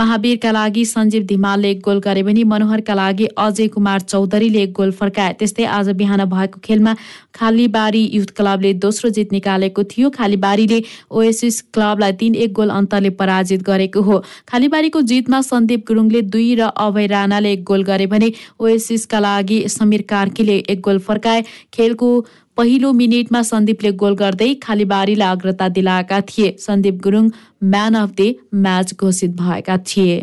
महावीरका 0.00 0.50
लागि 0.52 0.84
सञ्जीव 0.84 1.22
धिमालले 1.28 1.70
एक 1.70 1.80
गोल 1.84 1.98
गरे 2.00 2.22
भने 2.22 2.44
मनोहरका 2.44 2.94
लागि 2.94 3.24
अजय 3.38 3.66
कुमार 3.68 4.00
चौधरीले 4.02 4.62
एक 4.62 4.72
गोल 4.72 4.90
फर्काए। 4.92 5.32
त्यस्तै 5.38 5.64
आज 5.68 5.88
बिहान 5.94 6.24
भएको 6.24 6.60
खेलमा 6.64 6.94
खालीबारी 7.34 8.02
युथ 8.14 8.30
क्लबले 8.36 8.72
दोस्रो 8.80 9.10
जित 9.10 9.32
निकालेको 9.32 9.84
थियो। 9.92 10.10
खालीबारीले 10.10 10.82
ओएसिस 11.12 11.60
क्लबलाई 11.74 12.12
तीन 12.16 12.34
एक 12.40 12.52
गोल 12.52 12.70
अन्तरले 12.70 13.10
पराजित 13.20 13.62
गरेको 13.62 14.00
हो। 14.02 14.22
खालीबारीको 14.48 15.00
जितमा 15.04 15.40
सन्दीप 15.44 15.86
गुरुङले 15.88 16.22
दुई 16.32 16.54
र 16.54 16.72
अभय 16.80 17.06
राणाले 17.06 17.52
एक 17.52 17.64
गोल 17.64 17.82
गरे 17.84 18.06
भने 18.08 18.32
ओएसिसका 18.58 19.20
लागि 19.20 19.64
समीर 19.70 20.02
कार्कीले 20.08 20.58
एक 20.66 20.80
गोल 20.80 20.98
फर्काए। 21.04 21.44
खेलको 21.74 22.08
पहिलो 22.56 22.92
मिनेटमा 22.92 23.40
सन्दीपले 23.42 23.90
गोल 23.92 24.14
गर्दै 24.14 24.48
खालीबारीलाई 24.54 25.36
अग्रता 25.36 25.68
दिलाएका 25.68 26.20
थिए। 26.20 26.48
Sandeep 26.58 26.96
Gurung 27.02 27.30
man 27.64 27.94
of 27.94 28.10
the 28.20 28.34
match 28.54 28.94
घोषित 28.94 29.30
भएका 29.40 29.76
थिए। 29.88 30.16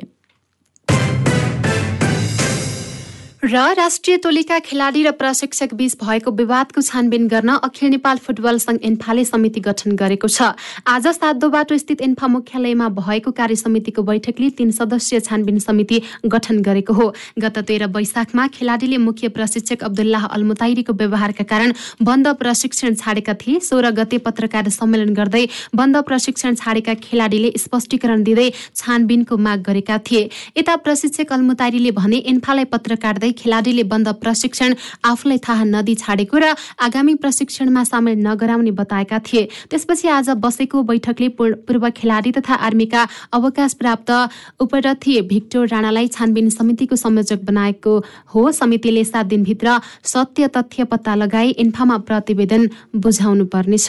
र 3.43 3.55
राष्ट्रिय 3.77 4.17
टोलीका 4.17 4.57
खेलाडी 4.59 5.03
र 5.03 5.11
प्रशिक्षक 5.13 5.73
बीच 5.77 5.95
भएको 5.95 6.31
विवादको 6.33 6.81
छानबिन 6.81 7.27
गर्न 7.27 7.49
अखिल 7.49 7.89
नेपाल 7.89 8.17
फुटबल 8.17 8.57
संघ 8.57 8.79
एन्फाले 8.81 9.25
समिति 9.25 9.59
गठन 9.61 9.91
गरेको 9.93 10.27
छ। 10.27 10.41
आज 10.83 11.07
सातो 11.07 11.49
बाटो 11.49 11.77
स्थित 11.77 12.01
एन्फा 12.01 12.27
मुख्यालयमा 12.27 12.87
भएको 12.89 13.31
कार्य 13.31 13.55
समितिको 13.55 14.01
बैठकले 14.03 14.49
तीन 14.57 14.71
सदस्यीय 14.71 15.19
छानबिन 15.21 15.59
समिति 15.59 16.01
गठन 16.25 16.61
गरेको 16.61 16.93
हो। 16.93 17.13
गत 17.37 17.57
तेह्र 17.61 17.85
वैशाखमा 17.87 18.47
खेलाडीले 18.49 18.97
मुख्य 18.97 19.29
प्रशिक्षक 19.29 19.83
अब्दुल्लाह 19.85 20.25
अल्मुताइरीको 20.27 20.93
व्यवहारका 20.95 21.43
कारण 21.45 21.73
बन्द 22.01 22.27
प्रशिक्षण 22.41 22.95
छाडेका 22.95 23.33
थिए। 23.37 23.59
सोह्र 23.61 23.91
गते 23.93 24.17
पत्रकार 24.25 24.69
सम्मेलन 24.71 25.13
गर्दै 25.13 25.45
बन्द 25.75 26.01
प्रशिक्षण 26.09 26.55
छाडेका 26.55 26.93
खेलाडीले 27.05 27.53
स्पष्टीकरण 27.59 28.23
दिँदै 28.23 28.49
छानबिनको 28.75 29.37
माग 29.37 29.61
गरेका 29.61 29.97
थिए। 30.01 30.29
यता 30.57 30.75
प्रशिक्षक 30.81 31.33
अल्मुताइरीले 31.33 31.91
भने 31.93 32.23
एन्फालाई 32.27 32.65
पत्रकार 32.73 33.25
खेलाडीले 33.37 33.83
बन्द 33.85 34.07
प्रशिक्षण 34.21 34.73
आफूलाई 35.05 35.37
थाहा 35.47 35.63
नदी 35.65 35.95
छाडेको 35.95 36.37
र 36.37 36.53
आगामी 36.79 37.13
प्रशिक्षणमा 37.23 37.83
सामेल 37.83 38.17
नगराउने 38.27 38.71
बताएका 38.73 39.19
थिए। 39.21 39.43
त्यसपछि 39.69 40.07
आज 40.09 40.29
बसेको 40.37 40.81
बैठकले 40.83 41.27
पूर्व 41.37 41.89
खेलाडी 41.97 42.31
तथा 42.31 42.55
आर्मीका 42.67 43.07
अवकाश 43.33 43.73
प्राप्त 43.75 44.11
उपरथी 44.59 45.19
भिक्टोर 45.29 45.67
राणालाई 45.67 46.07
छानबिन 46.09 46.49
समितिको 46.49 46.95
संयोजक 46.97 47.39
बनाएको 47.45 47.93
हो। 48.33 48.51
समितिले 48.53 49.03
सात 49.03 49.25
दिनभित्र 49.27 49.79
सत्य 50.05 50.47
तथ्य 50.55 50.83
पत्ता 50.91 51.15
लगाई 51.15 51.49
इन्फामा 51.57 51.97
प्रतिवेदन 52.07 52.69
बुझाउनु 52.97 53.45
पर्नेछ 53.53 53.87